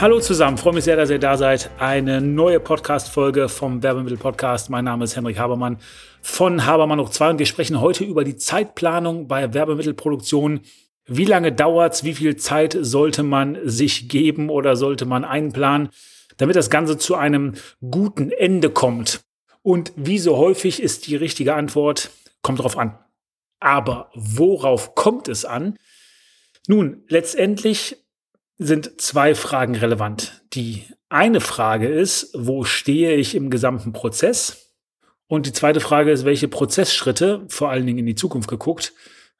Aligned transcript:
Hallo 0.00 0.18
zusammen, 0.18 0.58
freue 0.58 0.74
mich 0.74 0.84
sehr, 0.84 0.96
dass 0.96 1.08
ihr 1.08 1.20
da 1.20 1.36
seid. 1.36 1.70
Eine 1.78 2.20
neue 2.20 2.58
Podcast-Folge 2.58 3.48
vom 3.48 3.80
Werbemittel-Podcast. 3.80 4.68
Mein 4.68 4.84
Name 4.84 5.04
ist 5.04 5.14
Henrik 5.14 5.38
Habermann 5.38 5.78
von 6.20 6.66
Habermann 6.66 6.98
hoch 6.98 7.10
2 7.10 7.30
und 7.30 7.38
wir 7.38 7.46
sprechen 7.46 7.80
heute 7.80 8.02
über 8.02 8.24
die 8.24 8.36
Zeitplanung 8.36 9.28
bei 9.28 9.54
Werbemittelproduktion. 9.54 10.62
Wie 11.06 11.24
lange 11.24 11.52
dauert's? 11.52 12.02
Wie 12.02 12.14
viel 12.14 12.34
Zeit 12.34 12.76
sollte 12.80 13.22
man 13.22 13.56
sich 13.62 14.08
geben 14.08 14.50
oder 14.50 14.74
sollte 14.74 15.06
man 15.06 15.24
einplanen, 15.24 15.90
damit 16.38 16.56
das 16.56 16.70
Ganze 16.70 16.98
zu 16.98 17.14
einem 17.14 17.54
guten 17.80 18.32
Ende 18.32 18.70
kommt? 18.70 19.20
Und 19.62 19.92
wie 19.94 20.18
so 20.18 20.36
häufig 20.36 20.82
ist 20.82 21.06
die 21.06 21.16
richtige 21.16 21.54
Antwort, 21.54 22.10
kommt 22.42 22.58
drauf 22.58 22.76
an. 22.76 22.98
Aber 23.60 24.10
worauf 24.14 24.96
kommt 24.96 25.28
es 25.28 25.44
an? 25.44 25.78
Nun, 26.66 27.04
letztendlich 27.08 28.03
sind 28.58 29.00
zwei 29.00 29.34
Fragen 29.34 29.74
relevant. 29.74 30.42
Die 30.52 30.84
eine 31.08 31.40
Frage 31.40 31.88
ist, 31.88 32.30
wo 32.34 32.64
stehe 32.64 33.14
ich 33.14 33.34
im 33.34 33.50
gesamten 33.50 33.92
Prozess? 33.92 34.72
Und 35.26 35.46
die 35.46 35.52
zweite 35.52 35.80
Frage 35.80 36.10
ist, 36.10 36.24
welche 36.24 36.48
Prozessschritte, 36.48 37.44
vor 37.48 37.70
allen 37.70 37.86
Dingen 37.86 38.00
in 38.00 38.06
die 38.06 38.14
Zukunft 38.14 38.48
geguckt, 38.48 38.92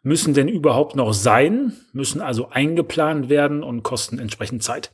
müssen 0.02 0.34
denn 0.34 0.48
überhaupt 0.48 0.96
noch 0.96 1.12
sein, 1.12 1.74
müssen 1.92 2.20
also 2.20 2.50
eingeplant 2.50 3.28
werden 3.28 3.62
und 3.62 3.82
kosten 3.82 4.18
entsprechend 4.18 4.62
Zeit. 4.62 4.92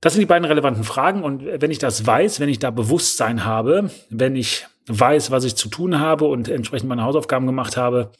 Das 0.00 0.12
sind 0.12 0.20
die 0.20 0.26
beiden 0.26 0.44
relevanten 0.44 0.84
Fragen. 0.84 1.22
Und 1.22 1.44
wenn 1.44 1.70
ich 1.70 1.78
das 1.78 2.06
weiß, 2.06 2.40
wenn 2.40 2.48
ich 2.48 2.58
da 2.58 2.70
Bewusstsein 2.70 3.44
habe, 3.44 3.90
wenn 4.10 4.36
ich 4.36 4.66
weiß, 4.86 5.30
was 5.30 5.44
ich 5.44 5.56
zu 5.56 5.68
tun 5.68 5.98
habe 5.98 6.26
und 6.26 6.48
entsprechend 6.48 6.88
meine 6.88 7.02
Hausaufgaben 7.02 7.46
gemacht 7.46 7.76
habe, 7.76 8.12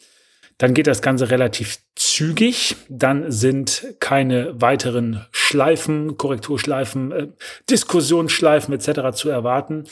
dann 0.59 0.75
geht 0.75 0.89
das 0.89 1.03
Ganze 1.03 1.31
relativ 1.31 1.79
zügig. 2.19 2.75
Dann 2.89 3.31
sind 3.31 3.95
keine 4.01 4.61
weiteren 4.61 5.25
Schleifen, 5.31 6.17
Korrekturschleifen, 6.17 7.13
äh, 7.13 7.29
Diskussionsschleifen 7.71 8.75
etc. 8.75 9.17
zu 9.17 9.29
erwarten. 9.29 9.85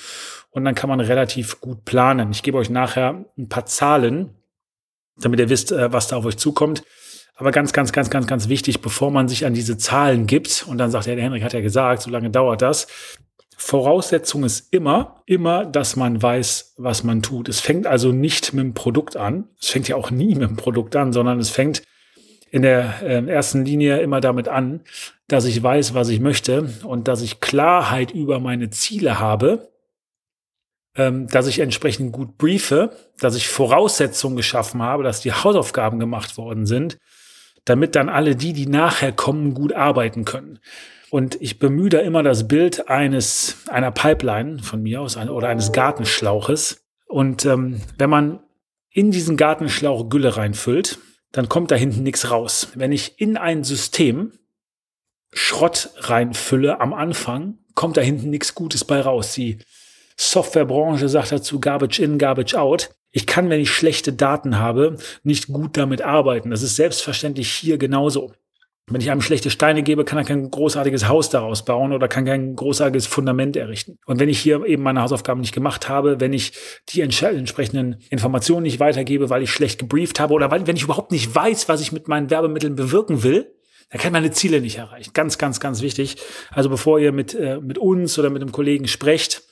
Und 0.50 0.64
dann 0.64 0.74
kann 0.74 0.88
man 0.88 0.98
relativ 0.98 1.60
gut 1.60 1.84
planen. 1.84 2.33
Ich 2.33 2.42
gebe 2.42 2.58
euch 2.58 2.68
nachher 2.68 3.24
ein 3.38 3.48
paar 3.48 3.66
Zahlen, 3.66 4.30
damit 5.16 5.38
ihr 5.38 5.48
wisst, 5.48 5.70
äh, 5.70 5.92
was 5.92 6.08
da 6.08 6.16
auf 6.16 6.24
euch 6.24 6.36
zukommt. 6.36 6.83
Aber 7.36 7.52
ganz, 7.52 7.72
ganz, 7.72 7.92
ganz, 7.92 8.10
ganz, 8.10 8.27
ganz 8.27 8.48
wichtig, 8.48 8.80
bevor 8.80 9.12
man 9.12 9.28
sich 9.28 9.46
an 9.46 9.55
diese 9.55 9.78
Zahlen 9.78 10.27
gibt 10.27 10.64
und 10.66 10.78
dann 10.78 10.90
sagt, 10.90 11.06
ja, 11.06 11.14
der 11.14 11.22
Henrik 11.22 11.44
hat 11.44 11.52
ja 11.52 11.61
gesagt, 11.61 12.02
so 12.02 12.11
lange 12.11 12.30
dauert 12.30 12.61
das, 12.61 12.88
Voraussetzung 13.56 14.42
ist 14.42 14.72
immer, 14.72 15.22
immer, 15.27 15.64
dass 15.64 15.94
man 15.96 16.20
weiß, 16.20 16.74
was 16.77 17.05
man 17.05 17.22
tut. 17.22 17.48
Es 17.48 17.61
fängt 17.61 17.86
also 17.86 18.11
nicht 18.11 18.52
mit 18.52 18.64
dem 18.64 18.74
Produkt 18.74 19.16
an. 19.16 19.48
Es 19.61 19.68
fängt 19.68 19.88
ja 19.88 19.96
auch 19.96 20.11
nie 20.11 20.34
mit 20.34 20.48
dem 20.48 20.56
Produkt 20.56 20.96
an, 20.96 21.12
sondern 21.12 21.38
es 21.38 21.50
fängt 21.50 21.83
in 22.50 22.62
der 22.62 23.02
äh, 23.02 23.27
ersten 23.27 23.64
Linie 23.64 24.00
immer 24.00 24.20
damit 24.20 24.48
an, 24.48 24.80
dass 25.28 25.44
ich 25.44 25.62
weiß, 25.62 25.94
was 25.94 26.08
ich 26.08 26.20
möchte 26.20 26.70
und 26.84 27.08
dass 27.08 27.22
ich 27.22 27.41
Klarheit 27.41 28.12
über 28.12 28.41
meine 28.41 28.70
Ziele 28.70 29.19
habe, 29.19 29.72
ähm, 30.97 31.27
dass 31.28 31.47
ich 31.47 31.58
entsprechend 31.58 32.12
gut 32.12 32.39
briefe, 32.39 32.92
dass 33.19 33.36
ich 33.36 33.48
Voraussetzungen 33.48 34.36
geschaffen 34.36 34.83
habe, 34.83 35.02
dass 35.02 35.20
die 35.20 35.33
Hausaufgaben 35.33 35.98
gemacht 35.98 36.39
worden 36.39 36.67
sind, 36.67 36.98
damit 37.64 37.96
dann 37.96 38.08
alle 38.08 38.36
die, 38.36 38.52
die 38.52 38.67
nachher 38.67 39.13
kommen, 39.13 39.52
gut 39.52 39.73
arbeiten 39.73 40.24
können. 40.24 40.61
Und 41.11 41.40
ich 41.40 41.58
bemühe 41.58 41.89
da 41.89 41.98
immer 42.01 42.23
das 42.23 42.48
Bild 42.48 42.89
eines, 42.89 43.64
einer 43.68 43.90
Pipeline 43.90 44.63
von 44.63 44.83
mir 44.83 45.01
aus 45.01 45.17
oder 45.17 45.48
eines 45.48 45.73
Gartenschlauches. 45.73 46.84
Und 47.07 47.45
ähm, 47.45 47.80
wenn 47.98 48.11
man 48.11 48.40
in 48.90 49.11
diesen 49.11 49.36
Gartenschlauch 49.36 50.08
Gülle 50.08 50.36
reinfüllt, 50.36 50.98
dann 51.33 51.48
kommt 51.48 51.70
da 51.70 51.75
hinten 51.75 52.03
nichts 52.03 52.31
raus. 52.31 52.69
Wenn 52.75 52.92
ich 52.92 53.20
in 53.20 53.37
ein 53.37 53.64
System 53.64 54.33
Schrott 55.33 55.91
reinfülle 55.97 56.81
am 56.81 56.95
Anfang, 56.95 57.59
kommt 57.75 57.97
da 57.97 58.01
hinten 58.01 58.31
nichts 58.31 58.55
Gutes 58.55 58.85
bei 58.85 59.01
raus. 59.01 59.35
Die 59.35 59.59
Softwarebranche 60.17 61.09
sagt 61.09 61.33
dazu 61.33 61.61
Garbage 61.61 61.98
in, 61.98 62.19
Garbage 62.19 62.55
out. 62.55 62.91
Ich 63.11 63.27
kann, 63.27 63.51
wenn 63.51 63.61
ich 63.61 63.70
schlechte 63.70 64.13
Daten 64.13 64.59
habe, 64.59 64.97
nicht 65.23 65.48
gut 65.48 65.77
damit 65.77 66.03
arbeiten. 66.03 66.51
Das 66.51 66.63
ist 66.63 66.77
selbstverständlich 66.77 67.53
hier 67.53 67.79
genauso. 67.79 68.33
Wenn 68.89 69.01
ich 69.01 69.11
einem 69.11 69.20
schlechte 69.20 69.51
Steine 69.51 69.83
gebe, 69.83 70.05
kann 70.05 70.19
er 70.19 70.24
kein 70.24 70.48
großartiges 70.48 71.08
Haus 71.08 71.29
daraus 71.29 71.64
bauen 71.64 71.92
oder 71.92 72.07
kann 72.07 72.24
kein 72.24 72.55
großartiges 72.55 73.07
Fundament 73.07 73.57
errichten. 73.57 73.98
Und 74.07 74.20
wenn 74.20 74.29
ich 74.29 74.39
hier 74.39 74.64
eben 74.64 74.85
meine 74.85 75.02
Hausaufgaben 75.02 75.41
nicht 75.41 75.55
gemacht 75.55 75.89
habe, 75.89 76.20
wenn 76.20 76.33
ich 76.33 76.52
die 76.89 77.01
entsprechenden 77.01 77.96
Informationen 78.11 78.63
nicht 78.63 78.79
weitergebe, 78.79 79.29
weil 79.29 79.42
ich 79.42 79.51
schlecht 79.51 79.80
gebrieft 79.80 80.20
habe 80.20 80.35
oder 80.35 80.52
weil, 80.52 80.69
wenn 80.69 80.77
ich 80.77 80.85
überhaupt 80.85 81.11
nicht 81.11 81.35
weiß, 81.35 81.69
was 81.69 81.80
ich 81.80 81.91
mit 81.91 82.07
meinen 82.07 82.30
Werbemitteln 82.30 82.77
bewirken 82.77 83.25
will, 83.25 83.52
dann 83.91 84.01
kann 84.01 84.11
ich 84.11 84.13
meine 84.13 84.30
Ziele 84.30 84.61
nicht 84.61 84.79
erreichen. 84.79 85.11
Ganz, 85.14 85.36
ganz, 85.36 85.58
ganz 85.58 85.83
wichtig. 85.83 86.17
Also 86.51 86.69
bevor 86.69 87.01
ihr 87.01 87.11
mit, 87.11 87.35
äh, 87.35 87.58
mit 87.61 87.79
uns 87.79 88.17
oder 88.20 88.30
mit 88.30 88.41
einem 88.41 88.52
Kollegen 88.52 88.86
sprecht, 88.86 89.42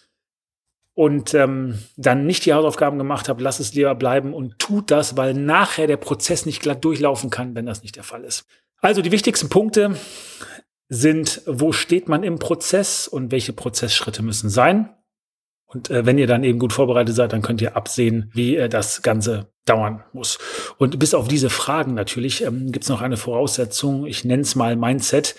und 0.95 1.35
ähm, 1.35 1.81
dann 1.97 2.25
nicht 2.25 2.47
die 2.47 2.55
Hausaufgaben 2.55 2.99
gemacht 2.99 3.29
habt, 3.29 3.41
lasst 3.41 3.59
es 3.59 3.75
lieber 3.75 3.97
bleiben 3.97 4.33
und 4.33 4.61
tut 4.61 4.93
das, 4.93 5.17
weil 5.17 5.35
nachher 5.35 5.89
der 5.89 5.97
Prozess 5.97 6.47
nicht 6.47 6.63
glatt 6.63 6.85
durchlaufen 6.85 7.31
kann, 7.31 7.57
wenn 7.57 7.67
das 7.67 7.83
nicht 7.83 7.97
der 7.97 8.05
Fall 8.05 8.23
ist. 8.23 8.47
Also 8.85 9.01
die 9.01 9.13
wichtigsten 9.13 9.49
Punkte 9.49 9.97
sind, 10.91 11.41
wo 11.47 11.73
steht 11.73 12.07
man 12.07 12.23
im 12.23 12.39
Prozess 12.39 13.09
und 13.09 13.33
welche 13.33 13.55
Prozessschritte 13.55 14.23
müssen 14.23 14.51
sein. 14.51 14.91
Und 15.65 15.89
äh, 15.89 16.05
wenn 16.05 16.19
ihr 16.19 16.27
dann 16.27 16.45
eben 16.45 16.59
gut 16.59 16.75
vorbereitet 16.75 17.15
seid, 17.15 17.33
dann 17.33 17.41
könnt 17.41 17.63
ihr 17.63 17.77
absehen, 17.77 18.31
wie 18.35 18.57
äh, 18.57 18.69
das 18.69 19.01
Ganze 19.01 19.51
dauern 19.65 20.05
muss. 20.13 20.39
Und 20.77 20.99
bis 20.99 21.15
auf 21.15 21.29
diese 21.29 21.49
Fragen 21.49 21.95
natürlich 21.95 22.45
ähm, 22.45 22.73
gibt 22.73 22.85
es 22.85 22.91
noch 22.91 23.01
eine 23.01 23.17
Voraussetzung. 23.17 24.05
Ich 24.05 24.27
nenne 24.27 24.43
es 24.43 24.55
mal 24.55 24.77
Mindset. 24.77 25.37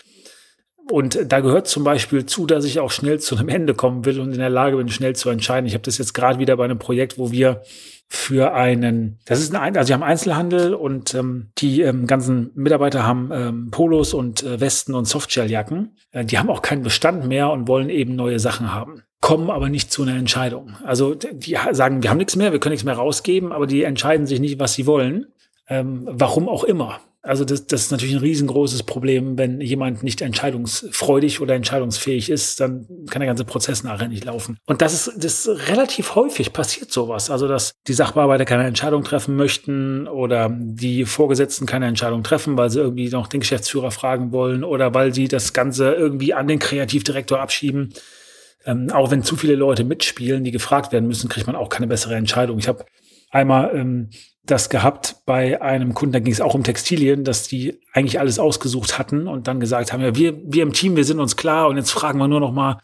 Und 0.90 1.20
da 1.32 1.40
gehört 1.40 1.68
zum 1.68 1.84
Beispiel 1.84 2.26
zu, 2.26 2.46
dass 2.46 2.64
ich 2.64 2.80
auch 2.80 2.92
schnell 2.92 3.20
zu 3.20 3.36
einem 3.36 3.50
Ende 3.50 3.74
kommen 3.74 4.06
will 4.06 4.20
und 4.20 4.34
in 4.34 4.40
der 4.40 4.50
Lage 4.50 4.78
bin, 4.78 4.90
schnell 4.90 5.16
zu 5.16 5.30
entscheiden. 5.30 5.66
Ich 5.66 5.74
habe 5.74 5.84
das 5.84 5.98
jetzt 5.98 6.14
gerade 6.14 6.40
wieder 6.40 6.58
bei 6.58 6.66
einem 6.66 6.78
Projekt, 6.78 7.18
wo 7.18 7.32
wir 7.32 7.64
für 8.08 8.54
einen, 8.54 9.18
das 9.26 9.40
ist 9.40 9.56
ein, 9.56 9.76
also 9.76 9.90
wir 9.90 9.96
haben 9.96 10.04
Einzelhandel 10.04 10.76
und 10.76 11.16
ähm, 11.16 11.50
die 11.58 11.82
ähm, 11.82 12.06
ganzen 12.06 12.52
Mitarbeiter 12.54 13.06
haben 13.06 13.32
ähm, 13.34 13.72
Polos 13.72 14.14
und 14.14 14.44
äh, 14.44 14.60
Westen 14.60 14.94
und 14.94 15.06
Softshelljacken. 15.06 15.98
Äh, 16.12 16.24
die 16.24 16.38
haben 16.38 16.52
auch 16.52 16.62
keinen 16.62 16.84
Bestand 16.84 17.28
mehr 17.28 17.50
und 17.50 17.68
wollen 17.68 17.90
eben 17.90 18.16
neue 18.16 18.40
Sachen 18.40 18.74
haben 18.74 19.02
kommen 19.26 19.50
aber 19.50 19.70
nicht 19.70 19.92
zu 19.92 20.04
einer 20.04 20.16
Entscheidung. 20.18 20.76
Also 20.84 21.16
die 21.16 21.58
sagen, 21.72 22.04
wir 22.04 22.12
haben 22.12 22.20
nichts 22.20 22.36
mehr, 22.36 22.52
wir 22.52 22.60
können 22.60 22.74
nichts 22.74 22.86
mehr 22.86 22.94
rausgeben, 22.94 23.52
aber 23.52 23.66
die 23.66 23.82
entscheiden 23.82 24.28
sich 24.28 24.40
nicht, 24.40 24.60
was 24.60 24.76
sie 24.76 24.86
wollen. 24.86 25.26
Ähm, 25.68 26.04
warum 26.06 26.48
auch 26.48 26.64
immer. 26.64 27.00
Also 27.26 27.44
das, 27.44 27.66
das 27.66 27.82
ist 27.82 27.92
natürlich 27.92 28.14
ein 28.14 28.22
riesengroßes 28.22 28.84
Problem, 28.84 29.36
wenn 29.36 29.60
jemand 29.60 30.04
nicht 30.04 30.22
entscheidungsfreudig 30.22 31.42
oder 31.42 31.56
entscheidungsfähig 31.56 32.30
ist, 32.30 32.60
dann 32.60 32.86
kann 33.10 33.20
der 33.20 33.28
ganze 33.28 33.46
Prozess 33.46 33.84
nachher 33.84 34.08
nicht 34.08 34.26
laufen. 34.26 34.58
Und 34.68 34.84
das 34.84 34.94
ist, 34.94 35.24
das 35.24 35.48
ist 35.48 35.70
relativ 35.70 36.14
häufig 36.14 36.54
passiert 36.54 36.92
sowas. 36.92 37.32
Also 37.32 37.48
dass 37.48 37.74
die 37.88 37.94
Sachbearbeiter 37.94 38.46
keine 38.46 38.68
Entscheidung 38.68 39.04
treffen 39.04 39.36
möchten 39.36 40.08
oder 40.08 40.56
die 40.56 41.06
Vorgesetzten 41.06 41.66
keine 41.66 41.88
Entscheidung 41.88 42.22
treffen, 42.22 42.58
weil 42.58 42.70
sie 42.70 42.80
irgendwie 42.80 43.10
noch 43.10 43.26
den 43.28 43.40
Geschäftsführer 43.40 43.90
fragen 43.90 44.32
wollen 44.32 44.64
oder 44.64 44.94
weil 44.94 45.12
sie 45.12 45.28
das 45.28 45.52
Ganze 45.52 45.94
irgendwie 45.94 46.36
an 46.36 46.48
den 46.48 46.60
Kreativdirektor 46.60 47.40
abschieben. 47.40 47.94
Ähm, 48.66 48.92
auch 48.92 49.10
wenn 49.10 49.24
zu 49.24 49.36
viele 49.36 49.56
Leute 49.56 49.84
mitspielen, 49.84 50.44
die 50.44 50.52
gefragt 50.52 50.92
werden 50.92 51.08
müssen, 51.08 51.28
kriegt 51.28 51.48
man 51.48 51.56
auch 51.56 51.70
keine 51.70 51.88
bessere 51.88 52.16
Entscheidung. 52.16 52.60
Ich 52.60 52.68
habe 52.68 52.86
einmal 53.32 53.72
ähm, 53.76 54.10
das 54.46 54.70
gehabt 54.70 55.18
bei 55.26 55.62
einem 55.62 55.94
Kunden, 55.94 56.14
da 56.14 56.20
ging 56.20 56.34
es 56.34 56.42
auch 56.42 56.54
um 56.54 56.64
Textilien, 56.64 57.24
dass 57.24 57.48
die 57.48 57.80
eigentlich 57.94 58.20
alles 58.20 58.40
ausgesucht 58.40 59.00
hatten 59.00 59.28
und 59.28 59.48
dann 59.48 59.60
gesagt 59.60 59.92
haben, 59.92 60.02
ja, 60.02 60.16
wir, 60.16 60.40
wir 60.46 60.64
im 60.64 60.74
Team, 60.74 60.96
wir 60.96 61.04
sind 61.04 61.20
uns 61.20 61.36
klar 61.36 61.68
und 61.68 61.78
jetzt 61.78 61.92
fragen 61.92 62.20
wir 62.20 62.28
nur 62.28 62.40
noch 62.40 62.52
mal 62.52 62.80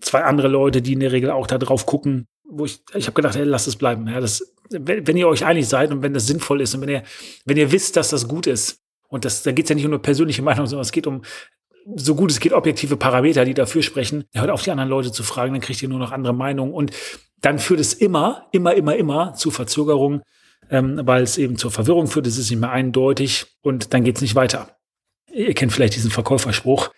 zwei 0.00 0.22
andere 0.24 0.48
Leute, 0.48 0.82
die 0.82 0.92
in 0.92 1.00
der 1.00 1.12
Regel 1.12 1.30
auch 1.30 1.46
da 1.46 1.58
drauf 1.58 1.86
gucken, 1.86 2.26
wo 2.44 2.64
ich, 2.64 2.80
ich 2.94 3.06
habe 3.06 3.14
gedacht, 3.14 3.36
hey, 3.36 3.44
lasst 3.44 3.68
es 3.68 3.76
bleiben. 3.76 4.06
Ja, 4.08 4.20
das, 4.20 4.54
wenn, 4.70 5.06
wenn 5.06 5.16
ihr 5.16 5.28
euch 5.28 5.44
einig 5.44 5.68
seid 5.68 5.90
und 5.90 6.02
wenn 6.02 6.14
das 6.14 6.26
sinnvoll 6.26 6.60
ist 6.60 6.74
und 6.74 6.82
wenn 6.82 6.88
ihr, 6.88 7.02
wenn 7.44 7.56
ihr 7.56 7.72
wisst, 7.72 7.96
dass 7.96 8.10
das 8.10 8.28
gut 8.28 8.46
ist, 8.46 8.80
und 9.08 9.24
das, 9.24 9.42
da 9.42 9.52
geht 9.52 9.64
es 9.64 9.70
ja 9.70 9.74
nicht 9.74 9.86
um 9.86 9.92
eine 9.92 9.98
persönliche 9.98 10.42
Meinung, 10.42 10.66
sondern 10.66 10.82
es 10.82 10.92
geht 10.92 11.06
um 11.06 11.22
so 11.96 12.14
gut 12.14 12.30
es 12.30 12.40
geht 12.40 12.52
objektive 12.52 12.98
Parameter, 12.98 13.46
die 13.46 13.54
dafür 13.54 13.82
sprechen, 13.82 14.24
hört 14.34 14.50
auf 14.50 14.62
die 14.62 14.70
anderen 14.70 14.90
Leute 14.90 15.10
zu 15.10 15.22
fragen, 15.22 15.54
dann 15.54 15.62
kriegt 15.62 15.82
ihr 15.82 15.88
nur 15.88 15.98
noch 15.98 16.12
andere 16.12 16.34
Meinungen 16.34 16.74
und 16.74 16.90
dann 17.40 17.58
führt 17.58 17.80
es 17.80 17.94
immer, 17.94 18.46
immer, 18.52 18.74
immer, 18.74 18.96
immer 18.96 19.32
zu 19.32 19.50
Verzögerungen 19.50 20.22
ähm, 20.70 21.00
weil 21.04 21.22
es 21.22 21.38
eben 21.38 21.56
zur 21.56 21.70
Verwirrung 21.70 22.06
führt, 22.06 22.26
es 22.26 22.38
ist 22.38 22.50
nicht 22.50 22.60
mehr 22.60 22.72
eindeutig 22.72 23.46
und 23.62 23.92
dann 23.94 24.04
geht 24.04 24.16
es 24.16 24.22
nicht 24.22 24.34
weiter. 24.34 24.76
Ihr 25.32 25.54
kennt 25.54 25.72
vielleicht 25.72 25.94
diesen 25.94 26.10
Verkäuferspruch, 26.10 26.90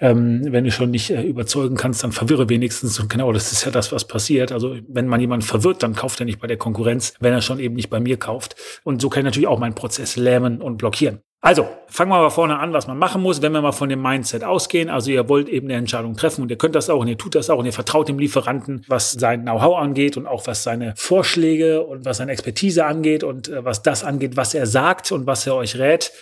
ähm, 0.00 0.40
wenn 0.50 0.64
du 0.64 0.70
schon 0.70 0.90
nicht 0.90 1.10
äh, 1.10 1.22
überzeugen 1.22 1.76
kannst, 1.76 2.02
dann 2.02 2.12
verwirre 2.12 2.48
wenigstens. 2.48 2.98
Und 2.98 3.08
genau 3.08 3.32
das 3.32 3.52
ist 3.52 3.64
ja 3.64 3.70
das, 3.70 3.92
was 3.92 4.06
passiert. 4.06 4.50
Also 4.50 4.76
wenn 4.88 5.06
man 5.06 5.20
jemanden 5.20 5.46
verwirrt, 5.46 5.82
dann 5.82 5.94
kauft 5.94 6.20
er 6.20 6.26
nicht 6.26 6.40
bei 6.40 6.46
der 6.46 6.56
Konkurrenz, 6.56 7.14
wenn 7.20 7.32
er 7.32 7.42
schon 7.42 7.58
eben 7.60 7.74
nicht 7.74 7.90
bei 7.90 8.00
mir 8.00 8.16
kauft. 8.16 8.56
Und 8.84 9.00
so 9.00 9.08
kann 9.08 9.20
ich 9.20 9.26
natürlich 9.26 9.48
auch 9.48 9.58
meinen 9.58 9.74
Prozess 9.74 10.16
lähmen 10.16 10.60
und 10.60 10.76
blockieren. 10.78 11.20
Also, 11.44 11.68
fangen 11.88 12.12
wir 12.12 12.20
mal 12.20 12.30
vorne 12.30 12.60
an, 12.60 12.72
was 12.72 12.86
man 12.86 12.98
machen 12.98 13.20
muss, 13.20 13.42
wenn 13.42 13.50
wir 13.50 13.60
mal 13.60 13.72
von 13.72 13.88
dem 13.88 14.00
Mindset 14.00 14.44
ausgehen. 14.44 14.88
Also 14.88 15.10
ihr 15.10 15.28
wollt 15.28 15.48
eben 15.48 15.66
eine 15.66 15.76
Entscheidung 15.76 16.16
treffen 16.16 16.42
und 16.42 16.50
ihr 16.52 16.56
könnt 16.56 16.76
das 16.76 16.88
auch 16.88 17.00
und 17.00 17.08
ihr 17.08 17.18
tut 17.18 17.34
das 17.34 17.50
auch 17.50 17.58
und 17.58 17.66
ihr 17.66 17.72
vertraut 17.72 18.08
dem 18.08 18.20
Lieferanten, 18.20 18.84
was 18.86 19.10
sein 19.10 19.42
Know-how 19.42 19.76
angeht 19.76 20.16
und 20.16 20.28
auch 20.28 20.46
was 20.46 20.62
seine 20.62 20.94
Vorschläge 20.96 21.82
und 21.82 22.04
was 22.04 22.18
seine 22.18 22.30
Expertise 22.30 22.86
angeht 22.86 23.24
und 23.24 23.48
äh, 23.48 23.64
was 23.64 23.82
das 23.82 24.04
angeht, 24.04 24.36
was 24.36 24.54
er 24.54 24.68
sagt 24.68 25.10
und 25.10 25.26
was 25.26 25.44
er 25.44 25.56
euch 25.56 25.76
rät. 25.80 26.12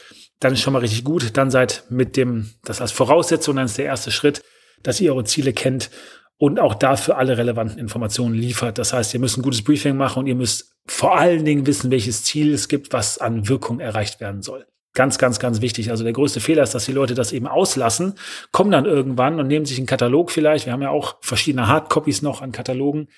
Dann 0.40 0.54
ist 0.54 0.60
schon 0.60 0.72
mal 0.72 0.78
richtig 0.78 1.04
gut. 1.04 1.36
Dann 1.36 1.50
seid 1.50 1.84
mit 1.90 2.16
dem, 2.16 2.52
das 2.64 2.80
als 2.80 2.90
Voraussetzung, 2.90 3.56
dann 3.56 3.66
ist 3.66 3.76
der 3.76 3.84
erste 3.84 4.12
Schritt, 4.12 4.42
dass 4.82 5.02
ihr 5.02 5.12
eure 5.12 5.24
Ziele 5.24 5.52
kennt 5.52 5.90
und 6.38 6.58
auch 6.58 6.72
dafür 6.72 7.18
alle 7.18 7.36
relevanten 7.36 7.78
Informationen 7.78 8.34
liefert. 8.34 8.78
Das 8.78 8.94
heißt, 8.94 9.12
ihr 9.12 9.20
müsst 9.20 9.36
ein 9.36 9.42
gutes 9.42 9.62
Briefing 9.62 9.98
machen 9.98 10.20
und 10.20 10.26
ihr 10.28 10.34
müsst 10.34 10.76
vor 10.86 11.18
allen 11.18 11.44
Dingen 11.44 11.66
wissen, 11.66 11.90
welches 11.90 12.24
Ziel 12.24 12.54
es 12.54 12.68
gibt, 12.68 12.94
was 12.94 13.18
an 13.18 13.50
Wirkung 13.50 13.80
erreicht 13.80 14.18
werden 14.22 14.40
soll. 14.40 14.64
Ganz, 14.92 15.18
ganz, 15.18 15.38
ganz 15.38 15.60
wichtig. 15.60 15.90
Also 15.90 16.02
der 16.02 16.12
größte 16.12 16.40
Fehler 16.40 16.64
ist, 16.64 16.74
dass 16.74 16.84
die 16.84 16.92
Leute 16.92 17.14
das 17.14 17.32
eben 17.32 17.46
auslassen, 17.46 18.14
kommen 18.50 18.72
dann 18.72 18.86
irgendwann 18.86 19.38
und 19.38 19.46
nehmen 19.46 19.64
sich 19.64 19.78
einen 19.78 19.86
Katalog 19.86 20.32
vielleicht. 20.32 20.66
Wir 20.66 20.72
haben 20.72 20.82
ja 20.82 20.90
auch 20.90 21.16
verschiedene 21.20 21.68
Hardcopies 21.68 22.22
noch 22.22 22.42
an 22.42 22.50
Katalogen, 22.50 23.08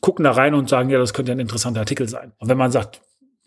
gucken 0.00 0.24
da 0.24 0.32
rein 0.32 0.54
und 0.54 0.68
sagen, 0.68 0.90
ja, 0.90 0.98
das 0.98 1.14
könnte 1.14 1.30
ein 1.30 1.38
interessanter 1.38 1.80
Artikel 1.80 2.08
sein. 2.08 2.32
Und 2.38 2.48
wenn 2.48 2.58
man 2.58 2.72
sagt, 2.72 3.00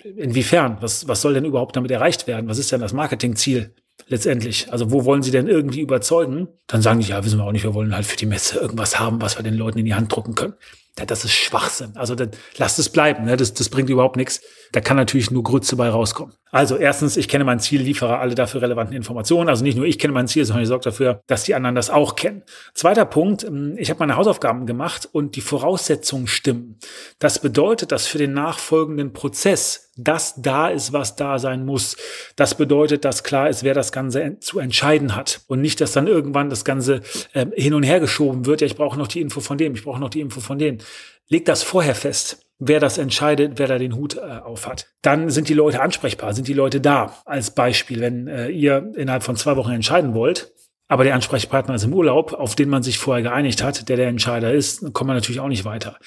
inwiefern, 0.03 0.77
was, 0.79 1.07
was 1.07 1.21
soll 1.21 1.33
denn 1.33 1.45
überhaupt 1.45 1.75
damit 1.75 1.91
erreicht 1.91 2.27
werden? 2.27 2.47
Was 2.47 2.57
ist 2.57 2.71
denn 2.71 2.81
das 2.81 2.93
Marketingziel 2.93 3.73
letztendlich? 4.07 4.71
Also 4.71 4.91
wo 4.91 5.05
wollen 5.05 5.21
sie 5.21 5.31
denn 5.31 5.47
irgendwie 5.47 5.81
überzeugen? 5.81 6.47
Dann 6.67 6.81
sagen 6.81 6.99
die, 6.99 7.07
ja, 7.07 7.23
wissen 7.23 7.39
wir 7.39 7.45
auch 7.45 7.51
nicht, 7.51 7.63
wir 7.63 7.73
wollen 7.73 7.95
halt 7.95 8.05
für 8.05 8.17
die 8.17 8.25
Messe 8.25 8.59
irgendwas 8.59 8.99
haben, 8.99 9.21
was 9.21 9.37
wir 9.37 9.43
den 9.43 9.55
Leuten 9.55 9.79
in 9.79 9.85
die 9.85 9.93
Hand 9.93 10.13
drucken 10.13 10.35
können. 10.35 10.53
Ja, 10.99 11.05
das 11.07 11.25
ist 11.25 11.33
Schwachsinn. 11.33 11.93
Also 11.95 12.13
dann 12.13 12.29
lasst 12.57 12.77
es 12.77 12.89
bleiben. 12.89 13.25
Ne? 13.25 13.35
Das, 13.35 13.53
das 13.53 13.69
bringt 13.69 13.89
überhaupt 13.89 14.15
nichts. 14.15 14.41
Da 14.73 14.79
kann 14.79 14.95
natürlich 14.95 15.31
nur 15.31 15.43
Grütze 15.43 15.75
bei 15.75 15.89
rauskommen. 15.89 16.35
Also 16.51 16.77
erstens, 16.77 17.17
ich 17.17 17.27
kenne 17.27 17.45
mein 17.45 17.59
Ziel, 17.59 17.81
liefere 17.81 18.19
alle 18.19 18.35
dafür 18.35 18.61
relevanten 18.61 18.95
Informationen. 18.95 19.49
Also 19.49 19.63
nicht 19.63 19.75
nur 19.75 19.87
ich 19.87 19.97
kenne 19.97 20.13
mein 20.13 20.27
Ziel, 20.27 20.45
sondern 20.45 20.61
ich 20.61 20.67
sorge 20.69 20.83
dafür, 20.83 21.21
dass 21.25 21.45
die 21.45 21.55
anderen 21.55 21.73
das 21.73 21.89
auch 21.89 22.15
kennen. 22.15 22.43
Zweiter 22.75 23.05
Punkt, 23.05 23.43
ähm, 23.43 23.73
ich 23.77 23.89
habe 23.89 23.99
meine 23.99 24.17
Hausaufgaben 24.17 24.67
gemacht 24.67 25.09
und 25.11 25.35
die 25.35 25.41
Voraussetzungen 25.41 26.27
stimmen. 26.27 26.77
Das 27.17 27.39
bedeutet, 27.39 27.91
dass 27.91 28.05
für 28.05 28.19
den 28.19 28.33
nachfolgenden 28.33 29.13
Prozess 29.13 29.91
das 29.95 30.35
da 30.37 30.69
ist, 30.69 30.93
was 30.93 31.15
da 31.15 31.37
sein 31.37 31.65
muss. 31.65 31.97
Das 32.35 32.55
bedeutet, 32.55 33.05
dass 33.05 33.23
klar 33.23 33.49
ist, 33.49 33.63
wer 33.63 33.73
das 33.73 33.91
Ganze 33.91 34.37
zu 34.39 34.59
entscheiden 34.59 35.15
hat 35.15 35.41
und 35.47 35.61
nicht, 35.61 35.81
dass 35.81 35.91
dann 35.91 36.07
irgendwann 36.07 36.49
das 36.49 36.65
Ganze 36.65 37.01
äh, 37.33 37.45
hin 37.55 37.73
und 37.73 37.83
her 37.83 37.99
geschoben 37.99 38.45
wird. 38.45 38.61
Ja, 38.61 38.67
ich 38.67 38.75
brauche 38.75 38.97
noch 38.97 39.07
die 39.07 39.21
Info 39.21 39.39
von 39.39 39.57
dem, 39.57 39.73
ich 39.73 39.83
brauche 39.83 39.99
noch 39.99 40.09
die 40.09 40.21
Info 40.21 40.39
von 40.39 40.57
denen. 40.57 40.82
Legt 41.29 41.47
das 41.47 41.63
vorher 41.63 41.95
fest 41.95 42.43
wer 42.67 42.79
das 42.79 42.97
entscheidet, 42.97 43.53
wer 43.57 43.67
da 43.67 43.77
den 43.77 43.95
Hut 43.95 44.17
äh, 44.17 44.19
auf 44.19 44.67
hat. 44.67 44.87
Dann 45.01 45.29
sind 45.29 45.49
die 45.49 45.53
Leute 45.53 45.81
ansprechbar, 45.81 46.33
sind 46.33 46.47
die 46.47 46.53
Leute 46.53 46.81
da. 46.81 47.17
Als 47.25 47.51
Beispiel, 47.51 47.99
wenn 47.99 48.27
äh, 48.27 48.49
ihr 48.49 48.91
innerhalb 48.95 49.23
von 49.23 49.35
zwei 49.35 49.55
Wochen 49.57 49.71
entscheiden 49.71 50.13
wollt, 50.13 50.53
aber 50.89 51.05
der 51.05 51.15
Ansprechpartner 51.15 51.75
ist 51.75 51.85
im 51.85 51.93
Urlaub, 51.93 52.33
auf 52.33 52.55
den 52.55 52.69
man 52.69 52.83
sich 52.83 52.99
vorher 52.99 53.23
geeinigt 53.23 53.63
hat, 53.63 53.89
der 53.89 53.95
der 53.95 54.09
Entscheider 54.09 54.53
ist, 54.53 54.93
kommt 54.93 55.07
man 55.07 55.15
natürlich 55.15 55.39
auch 55.39 55.47
nicht 55.47 55.65
weiter. 55.65 55.97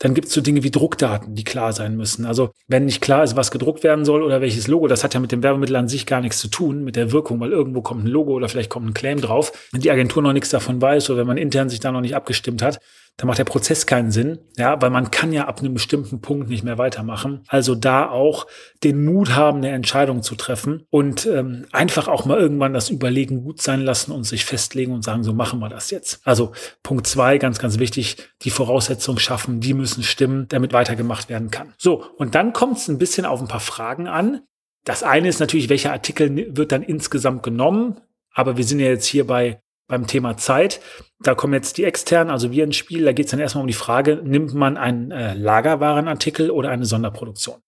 Dann 0.00 0.12
gibt 0.12 0.26
es 0.26 0.34
so 0.34 0.40
Dinge 0.40 0.62
wie 0.62 0.70
Druckdaten, 0.70 1.34
die 1.34 1.44
klar 1.44 1.72
sein 1.72 1.96
müssen. 1.96 2.26
Also 2.26 2.50
wenn 2.66 2.84
nicht 2.84 3.00
klar 3.00 3.24
ist, 3.24 3.36
was 3.36 3.52
gedruckt 3.52 3.84
werden 3.84 4.04
soll 4.04 4.22
oder 4.22 4.40
welches 4.40 4.66
Logo, 4.66 4.86
das 4.86 5.02
hat 5.02 5.14
ja 5.14 5.20
mit 5.20 5.32
dem 5.32 5.42
Werbemittel 5.42 5.76
an 5.76 5.88
sich 5.88 6.04
gar 6.04 6.20
nichts 6.20 6.38
zu 6.40 6.48
tun, 6.48 6.84
mit 6.84 6.96
der 6.96 7.12
Wirkung, 7.12 7.40
weil 7.40 7.52
irgendwo 7.52 7.80
kommt 7.80 8.04
ein 8.04 8.08
Logo 8.08 8.32
oder 8.32 8.48
vielleicht 8.48 8.70
kommt 8.70 8.88
ein 8.88 8.92
Claim 8.94 9.20
drauf. 9.20 9.52
Wenn 9.72 9.80
die 9.80 9.90
Agentur 9.90 10.22
noch 10.22 10.32
nichts 10.32 10.50
davon 10.50 10.82
weiß 10.82 11.08
oder 11.10 11.20
wenn 11.20 11.28
man 11.28 11.38
intern 11.38 11.70
sich 11.70 11.80
da 11.80 11.90
noch 11.90 12.02
nicht 12.02 12.16
abgestimmt 12.16 12.60
hat, 12.60 12.80
dann 13.16 13.28
macht 13.28 13.38
der 13.38 13.44
Prozess 13.44 13.86
keinen 13.86 14.10
Sinn, 14.10 14.40
ja, 14.56 14.80
weil 14.82 14.90
man 14.90 15.12
kann 15.12 15.32
ja 15.32 15.46
ab 15.46 15.60
einem 15.60 15.72
bestimmten 15.72 16.20
Punkt 16.20 16.48
nicht 16.48 16.64
mehr 16.64 16.78
weitermachen. 16.78 17.44
Also 17.46 17.76
da 17.76 18.08
auch 18.08 18.48
den 18.82 19.04
Mut 19.04 19.36
haben, 19.36 19.58
eine 19.58 19.70
Entscheidung 19.70 20.22
zu 20.22 20.34
treffen 20.34 20.84
und 20.90 21.24
ähm, 21.26 21.66
einfach 21.70 22.08
auch 22.08 22.24
mal 22.24 22.38
irgendwann 22.38 22.72
das 22.72 22.90
Überlegen 22.90 23.44
gut 23.44 23.62
sein 23.62 23.82
lassen 23.82 24.10
und 24.10 24.24
sich 24.24 24.44
festlegen 24.44 24.92
und 24.92 25.04
sagen, 25.04 25.22
so 25.22 25.32
machen 25.32 25.60
wir 25.60 25.68
das 25.68 25.90
jetzt. 25.90 26.20
Also 26.24 26.52
Punkt 26.82 27.06
zwei, 27.06 27.38
ganz, 27.38 27.60
ganz 27.60 27.78
wichtig, 27.78 28.16
die 28.42 28.50
Voraussetzungen 28.50 29.20
schaffen, 29.20 29.60
die 29.60 29.74
müssen 29.74 30.02
stimmen, 30.02 30.46
damit 30.48 30.72
weitergemacht 30.72 31.28
werden 31.28 31.52
kann. 31.52 31.72
So, 31.78 32.04
und 32.16 32.34
dann 32.34 32.52
kommt 32.52 32.78
es 32.78 32.88
ein 32.88 32.98
bisschen 32.98 33.26
auf 33.26 33.40
ein 33.40 33.48
paar 33.48 33.60
Fragen 33.60 34.08
an. 34.08 34.40
Das 34.84 35.04
eine 35.04 35.28
ist 35.28 35.38
natürlich, 35.38 35.68
welcher 35.68 35.92
Artikel 35.92 36.56
wird 36.56 36.72
dann 36.72 36.82
insgesamt 36.82 37.44
genommen? 37.44 38.00
Aber 38.32 38.56
wir 38.56 38.64
sind 38.64 38.80
ja 38.80 38.88
jetzt 38.88 39.06
hier 39.06 39.26
bei 39.26 39.60
beim 39.86 40.06
Thema 40.06 40.36
Zeit. 40.36 40.80
Da 41.20 41.34
kommen 41.34 41.54
jetzt 41.54 41.78
die 41.78 41.84
externen, 41.84 42.30
also 42.30 42.50
wir 42.50 42.64
ins 42.64 42.76
Spiel. 42.76 43.04
Da 43.04 43.12
geht 43.12 43.26
es 43.26 43.30
dann 43.30 43.40
erstmal 43.40 43.62
um 43.62 43.68
die 43.68 43.74
Frage, 43.74 44.20
nimmt 44.24 44.54
man 44.54 44.76
einen 44.76 45.10
äh, 45.10 45.34
Lagerwarenartikel 45.34 46.50
oder 46.50 46.70
eine 46.70 46.86
Sonderproduktion? 46.86 47.60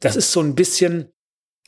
Das 0.00 0.16
ist 0.16 0.32
so 0.32 0.40
ein 0.40 0.54
bisschen 0.54 1.12